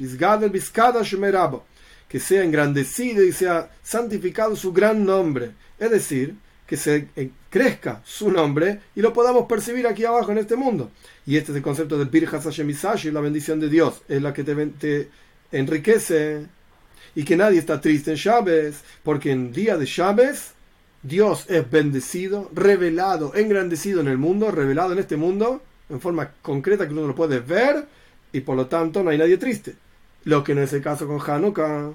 que 2.09 2.21
sea 2.21 2.43
engrandecido 2.43 3.23
y 3.23 3.33
sea 3.33 3.71
santificado 3.83 4.57
su 4.57 4.73
gran 4.73 5.05
nombre. 5.05 5.53
Es 5.79 5.91
decir, 5.91 6.35
que 6.67 6.77
se 6.77 7.09
crezca 7.55 8.03
su 8.05 8.33
nombre 8.33 8.81
y 8.97 9.01
lo 9.01 9.13
podamos 9.13 9.47
percibir 9.47 9.87
aquí 9.87 10.05
abajo 10.05 10.33
en 10.33 10.39
este 10.39 10.57
mundo. 10.57 10.91
Y 11.25 11.37
este 11.37 11.53
es 11.53 11.57
el 11.59 11.63
concepto 11.63 11.97
de 11.97 12.05
Birjas 12.05 12.43
Hashem 12.43 12.75
la 13.13 13.21
bendición 13.21 13.61
de 13.61 13.69
Dios, 13.69 14.03
es 14.09 14.21
la 14.21 14.33
que 14.35 14.43
te, 14.43 15.09
enriquece 15.53 16.47
y 17.15 17.25
que 17.25 17.37
nadie 17.37 17.61
está 17.61 17.81
triste 17.81 18.11
en 18.11 18.17
Chávez, 18.17 18.83
porque 19.05 19.31
en 19.31 19.53
día 19.53 19.77
de 19.77 19.87
Chávez 19.87 20.51
Dios 21.05 21.47
es 21.49 21.71
bendecido, 21.71 22.51
revelado, 22.53 23.37
engrandecido 23.37 24.01
en 24.01 24.09
el 24.09 24.19
mundo, 24.19 24.51
revelado 24.51 24.93
en 24.93 24.99
este 24.99 25.17
mundo 25.17 25.63
en 25.91 26.01
forma 26.01 26.33
concreta 26.43 26.89
que 26.89 26.93
uno 26.93 27.07
lo 27.07 27.15
puede 27.15 27.39
ver 27.39 27.87
y 28.33 28.41
por 28.41 28.57
lo 28.57 28.67
tanto 28.67 29.05
no 29.05 29.11
hay 29.11 29.19
nadie 29.19 29.39
triste. 29.39 29.77
Lo 30.25 30.43
que 30.43 30.57
no 30.57 30.63
es 30.63 30.73
el 30.73 30.83
caso 30.83 31.07
con 31.07 31.21
Hanukkah. 31.21 31.93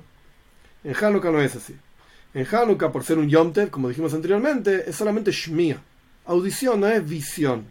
En 0.86 0.96
Hanukkah 0.96 1.32
no 1.32 1.42
es 1.42 1.54
así. 1.58 1.76
En 2.34 2.46
Hanukkah, 2.46 2.92
por 2.92 3.04
ser 3.04 3.18
un 3.18 3.28
Yom 3.28 3.54
como 3.72 3.90
dijimos 3.90 4.14
anteriormente, 4.14 4.90
es 4.90 4.96
solamente 4.96 5.32
Shmia. 5.32 5.82
Audición 6.26 6.82
no 6.82 6.88
es 6.88 7.08
visión. 7.08 7.66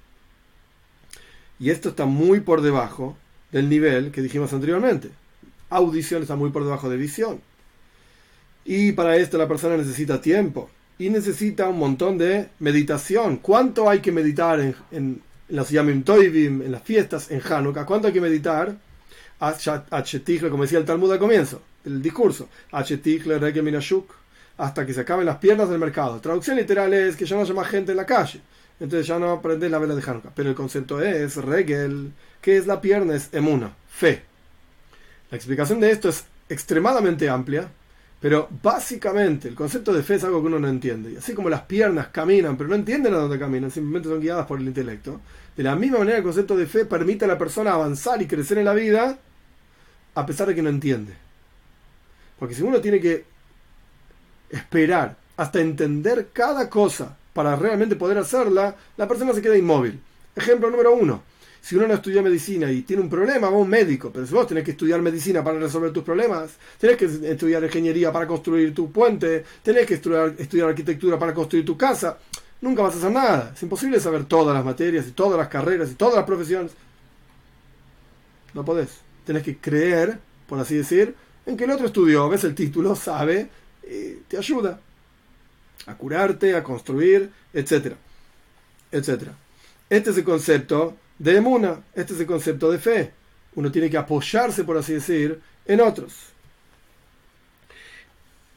Y 1.61 1.71
esto 1.71 1.90
está 1.90 2.07
muy 2.07 2.40
por 2.40 2.61
debajo 2.61 3.16
del 3.53 3.68
nivel 3.68 4.11
que 4.11 4.23
dijimos 4.23 4.53
anteriormente. 4.53 5.11
Audición 5.71 6.23
está 6.23 6.35
muy 6.37 6.51
por 6.51 6.64
debajo 6.64 6.88
de 6.88 6.97
visión. 6.97 7.40
Y 8.64 8.92
para 8.92 9.16
esto 9.16 9.38
la 9.38 9.49
persona 9.49 9.77
necesita 9.77 10.21
tiempo 10.21 10.71
y 10.99 11.11
necesita 11.11 11.68
un 11.68 11.79
montón 11.79 12.18
de 12.18 12.49
meditación. 12.59 13.37
¿Cuánto 13.37 13.88
hay 13.88 14.01
que 14.01 14.12
meditar 14.12 14.61
en, 14.90 15.23
los 15.49 15.71
Yamim 15.71 16.03
Toivim, 16.03 16.62
en 16.62 16.73
las 16.73 16.83
fiestas, 16.83 17.31
en 17.31 17.40
Hanukkah. 17.40 17.87
¿Cuánto 17.87 18.09
hay 18.09 18.12
que 18.12 18.21
meditar? 18.21 18.77
como 19.38 20.62
decía 20.64 20.79
el 20.79 20.85
Talmud 20.85 21.12
al 21.12 21.18
comienzo 21.18 21.62
del 21.85 22.03
discurso, 22.03 22.49
hasta 24.59 24.85
que 24.85 24.92
se 24.92 25.01
acaben 25.01 25.25
las 25.25 25.38
piernas 25.38 25.71
del 25.71 25.79
mercado. 25.79 26.21
Traducción 26.21 26.57
literal 26.57 26.92
es 26.92 27.16
que 27.16 27.25
ya 27.25 27.37
no 27.37 27.42
haya 27.42 27.55
más 27.55 27.68
gente 27.68 27.92
en 27.92 27.97
la 27.97 28.07
calle. 28.07 28.40
Entonces 28.79 29.07
ya 29.07 29.18
no 29.18 29.31
aprendes 29.33 29.71
la 29.71 29.79
vela 29.79 29.94
de 29.94 30.03
Hanukkah. 30.03 30.33
Pero 30.35 30.51
el 30.51 30.55
concepto 30.55 31.01
es 31.01 31.37
regel, 31.37 32.12
que 32.40 32.57
es 32.57 32.66
la 32.66 32.81
pierna, 32.81 33.14
es 33.14 33.29
emuna, 33.33 33.73
fe. 33.88 34.23
La 35.31 35.37
explicación 35.37 35.81
de 35.81 35.90
esto 35.90 36.11
es 36.11 36.25
extremadamente 36.49 37.29
amplia 37.29 37.68
pero 38.21 38.49
básicamente 38.62 39.47
el 39.49 39.55
concepto 39.55 39.92
de 39.92 40.03
fe 40.03 40.16
es 40.16 40.25
algo 40.25 40.40
que 40.40 40.49
uno 40.49 40.59
no 40.59 40.68
entiende. 40.68 41.12
Y 41.12 41.16
así 41.16 41.35
como 41.35 41.49
las 41.49 41.62
piernas 41.62 42.09
caminan, 42.09 42.57
pero 42.57 42.68
no 42.68 42.75
entienden 42.75 43.14
a 43.14 43.18
dónde 43.18 43.38
caminan, 43.38 43.71
simplemente 43.71 44.09
son 44.09 44.21
guiadas 44.21 44.47
por 44.47 44.61
el 44.61 44.66
intelecto. 44.66 45.21
De 45.57 45.62
la 45.62 45.77
misma 45.77 45.99
manera 45.99 46.18
el 46.18 46.25
concepto 46.25 46.57
de 46.57 46.66
fe 46.66 46.85
permite 46.85 47.25
a 47.25 47.29
la 47.29 47.38
persona 47.38 47.73
avanzar 47.73 48.21
y 48.21 48.27
crecer 48.27 48.59
en 48.59 48.64
la 48.64 48.75
vida 48.75 49.18
a 50.14 50.27
pesar 50.27 50.49
de 50.49 50.55
que 50.55 50.62
no 50.62 50.68
entiende. 50.68 51.14
Porque 52.38 52.57
si 52.57 52.62
uno 52.62 52.81
tiene 52.81 53.01
que 53.01 53.25
esperar 54.50 55.16
hasta 55.37 55.61
entender 55.61 56.28
cada 56.32 56.68
cosa 56.68 57.16
para 57.32 57.56
realmente 57.56 57.96
poder 57.96 58.18
hacerla, 58.18 58.74
la 58.96 59.08
persona 59.08 59.32
se 59.32 59.42
queda 59.42 59.56
inmóvil. 59.56 60.00
Ejemplo 60.34 60.70
número 60.70 60.92
uno 60.94 61.22
si 61.61 61.76
uno 61.76 61.87
no 61.87 61.94
estudia 61.94 62.22
medicina 62.22 62.70
y 62.70 62.82
tiene 62.82 63.02
un 63.02 63.11
problema, 63.11 63.50
va 63.50 63.56
a 63.56 63.61
un 63.61 63.68
médico. 63.68 64.11
Pero 64.12 64.26
si 64.26 64.32
vos 64.32 64.46
tenés 64.46 64.64
que 64.64 64.70
estudiar 64.70 65.02
medicina 65.02 65.42
para 65.44 65.58
resolver 65.58 65.92
tus 65.92 66.02
problemas, 66.02 66.52
tenés 66.78 66.96
que 66.96 67.04
estudiar 67.04 67.62
ingeniería 67.62 68.12
para 68.12 68.26
construir 68.26 68.74
tu 68.74 68.90
puente, 68.90 69.44
tenés 69.62 69.87
que 69.87 69.94
estudiar, 69.94 70.34
estudiar 70.38 70.70
arquitectura 70.70 71.18
para 71.18 71.34
construir 71.34 71.66
tu 71.66 71.76
casa, 71.76 72.16
nunca 72.61 72.82
vas 72.82 72.94
a 72.94 72.98
hacer 72.98 73.11
nada. 73.11 73.52
Es 73.54 73.62
imposible 73.62 74.00
saber 74.00 74.24
todas 74.24 74.54
las 74.54 74.64
materias 74.64 75.06
y 75.08 75.11
todas 75.11 75.38
las 75.38 75.48
carreras 75.48 75.90
y 75.90 75.94
todas 75.94 76.14
las 76.14 76.24
profesiones. 76.24 76.72
No 78.54 78.64
podés. 78.64 78.88
Tenés 79.26 79.42
que 79.42 79.58
creer, 79.58 80.18
por 80.46 80.58
así 80.58 80.76
decir, 80.76 81.14
en 81.44 81.56
que 81.56 81.64
el 81.64 81.70
otro 81.70 81.87
estudió, 81.87 82.28
ves 82.28 82.44
el 82.44 82.54
título, 82.54 82.96
sabe, 82.96 83.50
y 83.88 84.22
te 84.29 84.37
ayuda 84.37 84.81
a 85.87 85.94
curarte, 85.96 86.55
a 86.55 86.62
construir, 86.62 87.31
etcétera, 87.53 87.96
etcétera. 88.92 89.33
Este 89.88 90.11
es 90.11 90.18
el 90.18 90.24
concepto 90.24 90.96
de 91.18 91.37
emuna. 91.37 91.81
Este 91.94 92.14
es 92.14 92.20
el 92.20 92.27
concepto 92.27 92.70
de 92.70 92.79
fe. 92.79 93.12
Uno 93.55 93.72
tiene 93.72 93.88
que 93.88 93.96
apoyarse, 93.96 94.64
por 94.64 94.77
así 94.77 94.94
decir, 94.94 95.40
en 95.64 95.81
otros. 95.81 96.12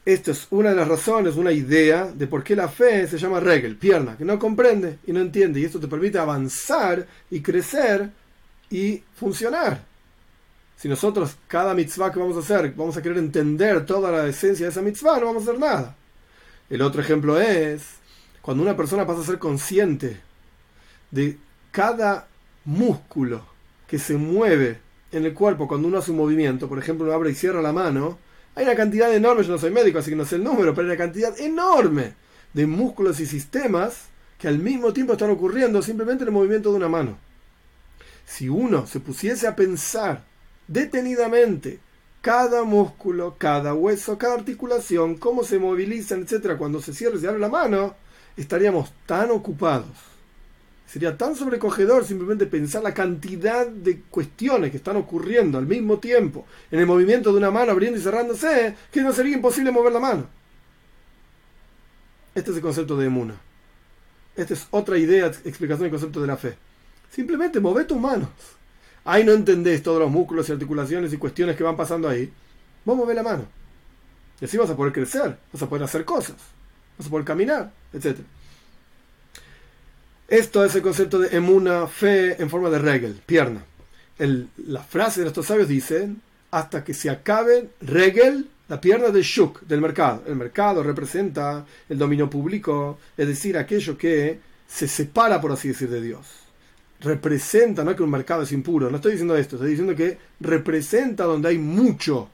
Esta 0.04 0.32
es 0.32 0.48
una 0.50 0.70
de 0.70 0.76
las 0.76 0.88
razones, 0.88 1.36
una 1.36 1.52
idea 1.52 2.10
de 2.12 2.26
por 2.26 2.42
qué 2.42 2.56
la 2.56 2.68
fe 2.68 3.06
se 3.06 3.18
llama 3.18 3.38
regel, 3.38 3.76
pierna, 3.76 4.16
que 4.16 4.24
no 4.24 4.38
comprende 4.38 4.98
y 5.06 5.12
no 5.12 5.20
entiende. 5.20 5.60
Y 5.60 5.64
esto 5.64 5.78
te 5.78 5.86
permite 5.86 6.18
avanzar 6.18 7.06
y 7.30 7.40
crecer 7.40 8.10
y 8.68 9.02
funcionar. 9.14 9.91
Si 10.82 10.88
nosotros, 10.88 11.36
cada 11.46 11.74
mitzvah 11.74 12.10
que 12.10 12.18
vamos 12.18 12.36
a 12.36 12.40
hacer, 12.40 12.72
vamos 12.72 12.96
a 12.96 13.02
querer 13.02 13.18
entender 13.18 13.86
toda 13.86 14.10
la 14.10 14.26
esencia 14.26 14.66
de 14.66 14.72
esa 14.72 14.82
mitzvah, 14.82 15.20
no 15.20 15.26
vamos 15.26 15.46
a 15.46 15.50
hacer 15.50 15.60
nada. 15.60 15.94
El 16.68 16.82
otro 16.82 17.00
ejemplo 17.00 17.40
es 17.40 17.84
cuando 18.40 18.64
una 18.64 18.76
persona 18.76 19.06
pasa 19.06 19.20
a 19.20 19.24
ser 19.24 19.38
consciente 19.38 20.20
de 21.12 21.38
cada 21.70 22.26
músculo 22.64 23.46
que 23.86 24.00
se 24.00 24.16
mueve 24.16 24.80
en 25.12 25.24
el 25.24 25.34
cuerpo 25.34 25.68
cuando 25.68 25.86
uno 25.86 25.98
hace 25.98 26.10
un 26.10 26.16
movimiento, 26.16 26.68
por 26.68 26.80
ejemplo, 26.80 27.04
uno 27.04 27.14
abre 27.14 27.30
y 27.30 27.36
cierra 27.36 27.62
la 27.62 27.72
mano, 27.72 28.18
hay 28.56 28.64
una 28.64 28.74
cantidad 28.74 29.14
enorme, 29.14 29.44
yo 29.44 29.52
no 29.52 29.58
soy 29.58 29.70
médico, 29.70 30.00
así 30.00 30.10
que 30.10 30.16
no 30.16 30.24
sé 30.24 30.34
el 30.34 30.42
número, 30.42 30.74
pero 30.74 30.88
hay 30.88 30.96
una 30.96 31.04
cantidad 31.04 31.38
enorme 31.38 32.14
de 32.54 32.66
músculos 32.66 33.20
y 33.20 33.26
sistemas 33.26 34.06
que 34.36 34.48
al 34.48 34.58
mismo 34.58 34.92
tiempo 34.92 35.12
están 35.12 35.30
ocurriendo 35.30 35.80
simplemente 35.80 36.24
en 36.24 36.28
el 36.30 36.34
movimiento 36.34 36.70
de 36.70 36.76
una 36.78 36.88
mano. 36.88 37.18
Si 38.26 38.48
uno 38.48 38.84
se 38.88 38.98
pusiese 38.98 39.46
a 39.46 39.54
pensar 39.54 40.31
detenidamente 40.68 41.80
cada 42.20 42.62
músculo, 42.62 43.34
cada 43.36 43.74
hueso, 43.74 44.16
cada 44.16 44.34
articulación, 44.34 45.16
cómo 45.16 45.42
se 45.44 45.58
movilizan, 45.58 46.22
etcétera, 46.22 46.56
cuando 46.56 46.80
se 46.80 46.94
cierra 46.94 47.16
y 47.16 47.20
se 47.20 47.28
abre 47.28 47.40
la 47.40 47.48
mano, 47.48 47.96
estaríamos 48.36 48.92
tan 49.06 49.30
ocupados. 49.30 49.90
Sería 50.86 51.16
tan 51.16 51.34
sobrecogedor 51.34 52.04
simplemente 52.04 52.46
pensar 52.46 52.82
la 52.82 52.94
cantidad 52.94 53.66
de 53.66 54.02
cuestiones 54.02 54.70
que 54.70 54.76
están 54.76 54.96
ocurriendo 54.96 55.58
al 55.58 55.66
mismo 55.66 55.98
tiempo 55.98 56.46
en 56.70 56.80
el 56.80 56.86
movimiento 56.86 57.32
de 57.32 57.38
una 57.38 57.50
mano 57.50 57.72
abriendo 57.72 57.98
y 57.98 58.02
cerrándose, 58.02 58.76
que 58.90 59.00
no 59.00 59.12
sería 59.12 59.34
imposible 59.34 59.70
mover 59.70 59.92
la 59.92 60.00
mano. 60.00 60.26
Este 62.34 62.50
es 62.50 62.56
el 62.56 62.62
concepto 62.62 62.96
de 62.96 63.06
emuna. 63.06 63.34
Esta 64.36 64.54
es 64.54 64.66
otra 64.70 64.96
idea, 64.96 65.26
explicación 65.26 65.82
del 65.82 65.90
concepto 65.90 66.20
de 66.20 66.26
la 66.26 66.36
fe. 66.36 66.56
Simplemente 67.10 67.58
move 67.58 67.84
tus 67.84 67.98
manos. 67.98 68.28
Ahí 69.04 69.24
no 69.24 69.32
entendés 69.32 69.82
todos 69.82 69.98
los 69.98 70.10
músculos 70.10 70.48
y 70.48 70.52
articulaciones 70.52 71.12
y 71.12 71.16
cuestiones 71.16 71.56
que 71.56 71.64
van 71.64 71.76
pasando 71.76 72.08
ahí. 72.08 72.32
Vos 72.84 72.96
movés 72.96 73.16
la 73.16 73.22
mano. 73.22 73.44
Y 74.40 74.44
así 74.44 74.56
vas 74.56 74.70
a 74.70 74.76
poder 74.76 74.92
crecer, 74.92 75.36
vas 75.52 75.62
a 75.62 75.68
poder 75.68 75.84
hacer 75.84 76.04
cosas, 76.04 76.36
vas 76.98 77.06
a 77.06 77.10
poder 77.10 77.24
caminar, 77.24 77.72
etc. 77.92 78.18
Esto 80.28 80.64
es 80.64 80.74
el 80.74 80.82
concepto 80.82 81.18
de 81.18 81.36
emuna, 81.36 81.86
fe 81.86 82.40
en 82.42 82.50
forma 82.50 82.70
de 82.70 82.78
regel, 82.78 83.20
pierna. 83.24 83.64
la 84.18 84.82
frase 84.82 85.22
de 85.22 85.28
estos 85.28 85.46
sabios 85.46 85.68
dice, 85.68 86.10
hasta 86.50 86.82
que 86.82 86.94
se 86.94 87.10
acabe 87.10 87.70
regel, 87.80 88.48
la 88.68 88.80
pierna 88.80 89.08
del 89.08 89.22
shuk, 89.22 89.62
del 89.62 89.80
mercado. 89.80 90.24
El 90.26 90.36
mercado 90.36 90.82
representa 90.82 91.64
el 91.88 91.98
dominio 91.98 92.30
público, 92.30 92.98
es 93.16 93.28
decir, 93.28 93.56
aquello 93.56 93.96
que 93.98 94.40
se 94.66 94.88
separa, 94.88 95.40
por 95.40 95.52
así 95.52 95.68
decir, 95.68 95.88
de 95.88 96.00
Dios 96.00 96.41
representa, 97.02 97.84
no 97.84 97.94
que 97.96 98.02
un 98.02 98.10
mercado 98.10 98.42
es 98.42 98.52
impuro, 98.52 98.90
no 98.90 98.96
estoy 98.96 99.12
diciendo 99.12 99.36
esto, 99.36 99.56
estoy 99.56 99.70
diciendo 99.70 99.94
que 99.94 100.18
representa 100.40 101.24
donde 101.24 101.48
hay 101.48 101.58
mucho. 101.58 102.28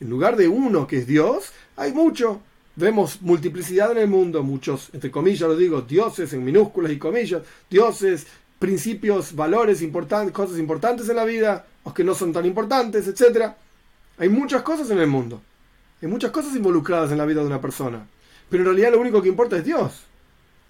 En 0.00 0.08
lugar 0.08 0.36
de 0.36 0.48
uno 0.48 0.86
que 0.86 0.98
es 0.98 1.06
Dios, 1.06 1.52
hay 1.76 1.92
mucho. 1.92 2.40
Vemos 2.76 3.20
multiplicidad 3.20 3.92
en 3.92 3.98
el 3.98 4.08
mundo, 4.08 4.42
muchos, 4.42 4.90
entre 4.92 5.10
comillas 5.10 5.48
lo 5.48 5.56
digo, 5.56 5.82
dioses 5.82 6.32
en 6.32 6.44
minúsculas 6.44 6.92
y 6.92 6.98
comillas, 6.98 7.42
dioses, 7.68 8.26
principios, 8.58 9.34
valores 9.34 9.82
importantes, 9.82 10.32
cosas 10.32 10.58
importantes 10.58 11.08
en 11.08 11.16
la 11.16 11.24
vida, 11.24 11.66
o 11.82 11.92
que 11.92 12.04
no 12.04 12.14
son 12.14 12.32
tan 12.32 12.46
importantes, 12.46 13.06
etc. 13.08 13.52
Hay 14.18 14.28
muchas 14.28 14.62
cosas 14.62 14.90
en 14.90 14.98
el 14.98 15.08
mundo. 15.08 15.42
Hay 16.00 16.08
muchas 16.08 16.30
cosas 16.30 16.54
involucradas 16.54 17.10
en 17.10 17.18
la 17.18 17.26
vida 17.26 17.40
de 17.40 17.46
una 17.46 17.60
persona. 17.60 18.06
Pero 18.48 18.62
en 18.62 18.66
realidad 18.68 18.92
lo 18.92 19.00
único 19.00 19.20
que 19.20 19.28
importa 19.28 19.56
es 19.56 19.64
Dios. 19.64 20.04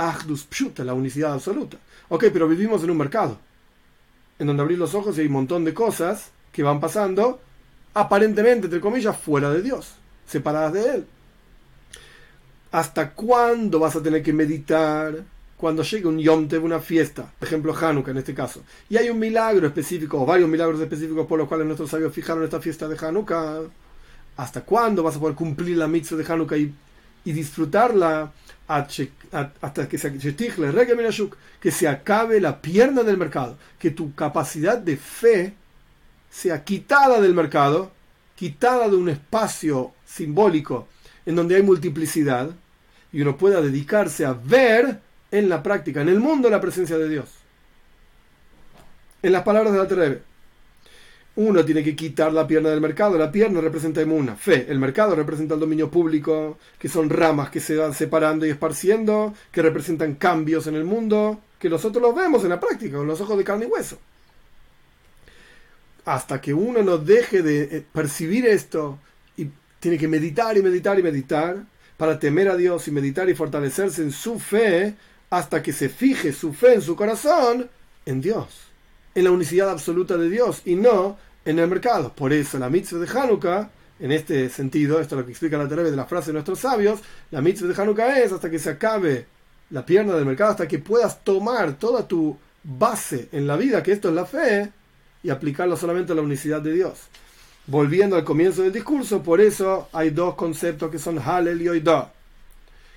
Ahdus 0.01 0.47
Pshuta, 0.47 0.83
la 0.83 0.95
unicidad 0.95 1.35
absoluta. 1.35 1.77
Ok, 2.09 2.25
pero 2.33 2.49
vivimos 2.49 2.83
en 2.83 2.91
un 2.91 2.97
mercado, 2.97 3.39
en 4.39 4.47
donde 4.47 4.63
abrir 4.63 4.79
los 4.79 4.95
ojos 4.95 5.17
y 5.17 5.21
hay 5.21 5.27
un 5.27 5.35
montón 5.35 5.65
de 5.65 5.75
cosas 5.75 6.31
que 6.53 6.63
van 6.63 6.81
pasando, 6.81 7.41
aparentemente, 7.93 8.67
entre 8.67 8.81
comillas, 8.81 9.17
fuera 9.19 9.51
de 9.51 9.61
Dios, 9.61 9.93
separadas 10.27 10.73
de 10.73 10.95
Él. 10.95 11.07
¿Hasta 12.73 13.11
cuándo 13.11 13.79
vas 13.79 13.95
a 13.95 14.03
tener 14.03 14.23
que 14.23 14.33
meditar? 14.33 15.23
Cuando 15.57 15.83
llegue 15.83 16.07
un 16.07 16.19
Yom 16.19 16.49
Tev, 16.49 16.65
una 16.65 16.81
fiesta, 16.81 17.31
por 17.39 17.47
ejemplo 17.47 17.77
Hanukkah 17.79 18.13
en 18.13 18.17
este 18.17 18.33
caso, 18.33 18.63
y 18.89 18.97
hay 18.97 19.11
un 19.11 19.19
milagro 19.19 19.67
específico, 19.67 20.23
o 20.23 20.25
varios 20.25 20.49
milagros 20.49 20.81
específicos 20.81 21.27
por 21.27 21.39
los 21.39 21.47
cuales 21.47 21.67
nuestros 21.67 21.91
sabios 21.91 22.15
fijaron 22.15 22.43
esta 22.43 22.61
fiesta 22.61 22.89
de 22.89 22.97
Hanukkah, 22.97 23.61
¿hasta 24.39 24.63
cuándo 24.63 25.03
vas 25.03 25.17
a 25.17 25.21
poder 25.21 25.37
cumplir 25.37 25.77
la 25.77 25.87
mitzvah 25.87 26.17
de 26.17 26.33
Hanukkah 26.33 26.57
y 26.57 27.33
disfrutarla 27.33 28.33
hasta 28.71 29.89
que 29.89 29.99
se, 29.99 30.17
que 31.61 31.71
se 31.71 31.89
acabe 31.89 32.41
la 32.41 32.61
pierna 32.61 33.03
del 33.03 33.17
mercado, 33.17 33.59
que 33.79 33.91
tu 33.91 34.15
capacidad 34.15 34.79
de 34.79 34.97
fe 34.97 35.55
sea 36.31 36.63
quitada 36.63 37.21
del 37.21 37.35
mercado, 37.35 37.91
quitada 38.37 38.89
de 38.89 38.97
un 38.97 39.09
espacio 39.09 39.93
simbólico 40.07 40.87
en 41.27 41.35
donde 41.35 41.57
hay 41.57 41.63
multiplicidad, 41.63 42.51
y 43.13 43.23
uno 43.23 43.37
pueda 43.37 43.61
dedicarse 43.61 44.25
a 44.25 44.33
ver 44.33 45.01
en 45.33 45.49
la 45.49 45.63
práctica, 45.63 46.01
en 46.01 46.09
el 46.09 46.21
mundo, 46.21 46.49
la 46.49 46.61
presencia 46.61 46.97
de 46.97 47.09
Dios. 47.09 47.29
En 49.23 49.33
las 49.33 49.43
palabras 49.43 49.73
de 49.73 49.79
la 49.79 50.21
uno 51.37 51.65
tiene 51.65 51.83
que 51.83 51.95
quitar 51.95 52.33
la 52.33 52.47
pierna 52.47 52.71
del 52.71 52.81
mercado. 52.81 53.17
La 53.17 53.31
pierna 53.31 53.61
representa 53.61 54.01
emuna, 54.01 54.37
fe. 54.37 54.67
El 54.69 54.79
mercado 54.79 55.15
representa 55.15 55.55
el 55.55 55.61
dominio 55.61 55.91
público, 55.91 56.59
que 56.79 56.89
son 56.89 57.09
ramas 57.09 57.51
que 57.51 57.61
se 57.61 57.77
van 57.77 57.95
separando 57.95 58.47
y 58.47 58.51
esparciendo, 58.51 59.35
que 59.53 59.63
representan 59.63 60.17
cambios 60.17 60.67
en 60.67 60.75
el 60.75 60.85
mundo, 60.85 61.41
que 61.59 61.71
nosotros 61.71 62.03
los 62.03 62.15
vemos 62.15 62.43
en 62.43 62.51
la 62.51 62.61
práctica, 62.61 62.97
con 62.97 63.07
los 63.07 63.21
ojos 63.21 63.39
de 63.39 63.45
carne 63.45 63.67
y 63.67 63.69
hueso. 63.69 63.99
Hasta 66.05 66.41
que 66.41 66.53
uno 66.53 66.83
no 66.83 66.99
deje 66.99 67.43
de 67.43 67.63
eh, 67.63 67.85
percibir 67.93 68.47
esto 68.47 68.99
y 69.37 69.49
tiene 69.79 69.99
que 69.99 70.09
meditar 70.09 70.57
y 70.57 70.63
meditar 70.63 70.99
y 70.99 71.03
meditar 71.03 71.59
para 71.97 72.19
temer 72.19 72.49
a 72.49 72.57
Dios 72.57 72.89
y 72.89 72.91
meditar 72.91 73.29
y 73.29 73.35
fortalecerse 73.35 74.03
en 74.03 74.11
su 74.11 74.39
fe 74.39 74.95
hasta 75.29 75.63
que 75.63 75.73
se 75.73 75.89
fije 75.89 76.33
su 76.33 76.53
fe 76.53 76.75
en 76.75 76.83
su 76.83 76.97
corazón 76.97 77.71
en 78.07 78.21
Dios 78.21 78.70
en 79.15 79.25
la 79.25 79.31
unicidad 79.31 79.71
absoluta 79.71 80.17
de 80.17 80.29
Dios 80.29 80.63
y 80.65 80.75
no 80.75 81.19
en 81.45 81.59
el 81.59 81.69
mercado. 81.69 82.13
Por 82.15 82.33
eso 82.33 82.59
la 82.59 82.71
mitzvah 82.71 82.99
de 82.99 83.19
Hanukkah, 83.19 83.71
en 83.99 84.13
este 84.13 84.49
sentido, 84.49 85.01
esto 85.01 85.15
es 85.15 85.21
lo 85.21 85.27
que 85.27 85.33
explica 85.33 85.59
la 85.59 85.69
través 85.69 85.91
de 85.91 85.97
la 85.97 86.07
frase 86.07 86.29
de 86.29 86.35
nuestros 86.35 86.61
sabios, 86.61 87.01
la 87.31 87.41
mitzvah 87.41 87.69
de 87.69 87.83
Hanukkah 87.83 88.21
es 88.21 88.33
hasta 88.33 88.51
que 88.51 88.59
se 88.59 88.71
acabe 88.71 89.27
la 89.71 89.85
pierna 89.85 90.15
del 90.15 90.27
mercado, 90.27 90.51
hasta 90.51 90.69
que 90.69 90.79
puedas 90.79 91.23
tomar 91.23 91.75
toda 91.75 92.07
tu 92.07 92.37
base 92.63 93.29
en 93.33 93.47
la 93.47 93.57
vida, 93.57 93.83
que 93.83 93.93
esto 93.93 94.09
es 94.09 94.15
la 94.15 94.27
fe, 94.27 94.73
y 95.23 95.31
aplicarlo 95.31 95.77
solamente 95.77 96.13
a 96.13 96.17
la 96.17 96.23
unicidad 96.23 96.61
de 96.61 96.73
Dios. 96.73 96.99
Volviendo 97.67 98.17
al 98.17 98.25
comienzo 98.25 98.63
del 98.63 98.73
discurso, 98.73 99.23
por 99.23 99.41
eso 99.41 99.89
hay 99.93 100.11
dos 100.11 100.35
conceptos 100.35 100.91
que 100.91 100.99
son 100.99 101.19
Halel 101.19 101.63
y 101.63 101.69
Oida, 101.69 102.13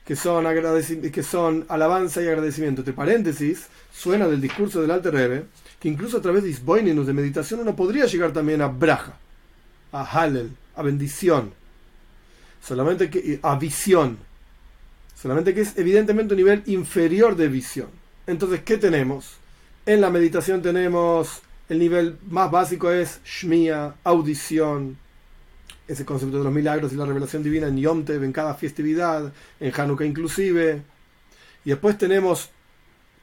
que 0.06 0.16
son, 0.16 1.66
alabanza 1.70 2.22
y 2.22 2.28
agradecimiento. 2.28 2.82
Entre 2.82 2.94
paréntesis, 2.94 3.68
suena 3.94 4.28
del 4.28 4.42
discurso 4.42 4.82
del 4.82 4.92
Alter 4.92 5.13
Rebbe, 5.13 5.46
que 5.80 5.89
incluso 5.89 6.18
a 6.18 6.22
través 6.22 6.44
de 6.44 6.50
Isboininus, 6.50 7.08
de 7.08 7.13
meditación, 7.13 7.62
uno 7.62 7.76
podría 7.76 8.06
llegar 8.06 8.32
también 8.32 8.62
a 8.62 8.68
Braja, 8.68 9.18
a 9.92 10.04
Halel, 10.04 10.52
a 10.76 10.82
bendición, 10.82 11.54
solamente 12.62 13.10
que 13.10 13.39
a 13.42 13.56
visión, 13.56 14.18
solamente 15.22 15.54
que 15.54 15.62
es 15.62 15.78
evidentemente 15.78 16.34
un 16.34 16.38
nivel 16.38 16.63
inferior 16.66 17.36
de 17.36 17.48
visión. 17.48 17.88
Entonces, 18.28 18.62
¿qué 18.63 18.78
tenemos? 18.78 19.38
En 19.86 20.02
la 20.02 20.10
meditación 20.10 20.62
tenemos 20.62 21.42
el 21.70 21.80
nivel 21.80 22.18
más 22.30 22.52
básico 22.52 22.92
es 22.92 23.20
Shmia, 23.26 23.96
audición, 24.04 24.98
ese 25.88 26.06
concepto 26.06 26.38
de 26.38 26.44
los 26.44 26.54
milagros 26.54 26.94
y 26.94 26.96
la 26.96 27.06
revelación 27.06 27.44
divina 27.44 27.67
en 27.67 27.77
Yom 27.77 28.06
Tev, 28.06 28.23
en 28.23 28.31
cada 28.31 28.54
festividad, 28.54 29.31
en 29.60 29.73
Hanukkah 29.75 30.06
inclusive. 30.06 30.81
Y 31.65 31.69
después 31.69 31.98
tenemos 31.98 32.50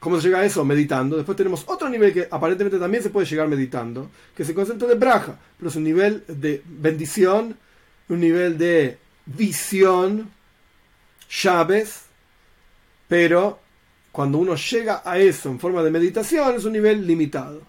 ¿Cómo 0.00 0.18
se 0.18 0.28
llega 0.28 0.40
a 0.40 0.44
eso? 0.46 0.64
Meditando. 0.64 1.16
Después 1.16 1.36
tenemos 1.36 1.62
otro 1.66 1.88
nivel 1.88 2.14
que 2.14 2.26
aparentemente 2.30 2.78
también 2.78 3.02
se 3.02 3.10
puede 3.10 3.26
llegar 3.26 3.46
meditando, 3.48 4.10
que 4.34 4.44
es 4.44 4.48
el 4.48 4.54
concepto 4.54 4.86
de 4.86 4.94
braja, 4.94 5.38
pero 5.58 5.68
es 5.68 5.76
un 5.76 5.84
nivel 5.84 6.24
de 6.26 6.62
bendición, 6.64 7.54
un 8.08 8.20
nivel 8.20 8.56
de 8.56 8.96
visión, 9.26 10.30
llaves, 11.42 12.04
pero 13.08 13.60
cuando 14.10 14.38
uno 14.38 14.54
llega 14.56 15.02
a 15.04 15.18
eso 15.18 15.50
en 15.50 15.60
forma 15.60 15.82
de 15.82 15.90
meditación 15.90 16.56
es 16.56 16.64
un 16.64 16.72
nivel 16.72 17.06
limitado. 17.06 17.60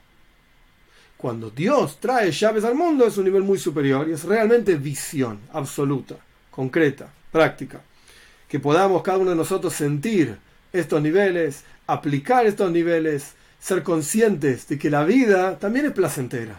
Cuando 1.22 1.52
Dios 1.52 2.00
trae 2.00 2.32
llaves 2.32 2.64
al 2.64 2.74
mundo 2.74 3.06
es 3.06 3.16
un 3.16 3.26
nivel 3.26 3.44
muy 3.44 3.60
superior 3.60 4.10
y 4.10 4.14
es 4.14 4.24
realmente 4.24 4.74
visión 4.74 5.40
absoluta, 5.54 6.16
concreta, 6.50 7.14
práctica. 7.32 7.80
Que 8.48 8.60
podamos 8.60 9.04
cada 9.04 9.20
uno 9.20 9.30
de 9.30 9.36
nosotros 9.36 9.72
sentir 9.72 10.36
estos 10.74 11.00
niveles, 11.00 11.64
aplicar 11.86 12.48
estos 12.48 12.72
niveles, 12.72 13.34
ser 13.60 13.84
conscientes 13.84 14.68
de 14.68 14.80
que 14.80 14.90
la 14.90 15.04
vida 15.04 15.60
también 15.60 15.86
es 15.86 15.92
placentera. 15.92 16.56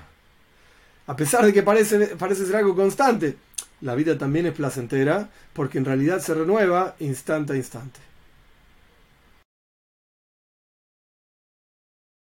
A 1.09 1.17
pesar 1.17 1.45
de 1.45 1.53
que 1.53 1.65
parece, 1.65 2.15
parece 2.17 2.47
ser 2.47 2.55
algo 2.55 2.77
constante. 2.77 3.37
la 3.81 3.97
vida 3.97 4.17
también 4.17 4.47
es 4.47 4.53
placentera 4.53 5.29
porque 5.55 5.79
en 5.79 5.87
realidad 5.87 6.21
se 6.21 6.35
renueva 6.35 6.95
instante 7.01 7.55
a 7.55 7.57
instante. 7.57 7.99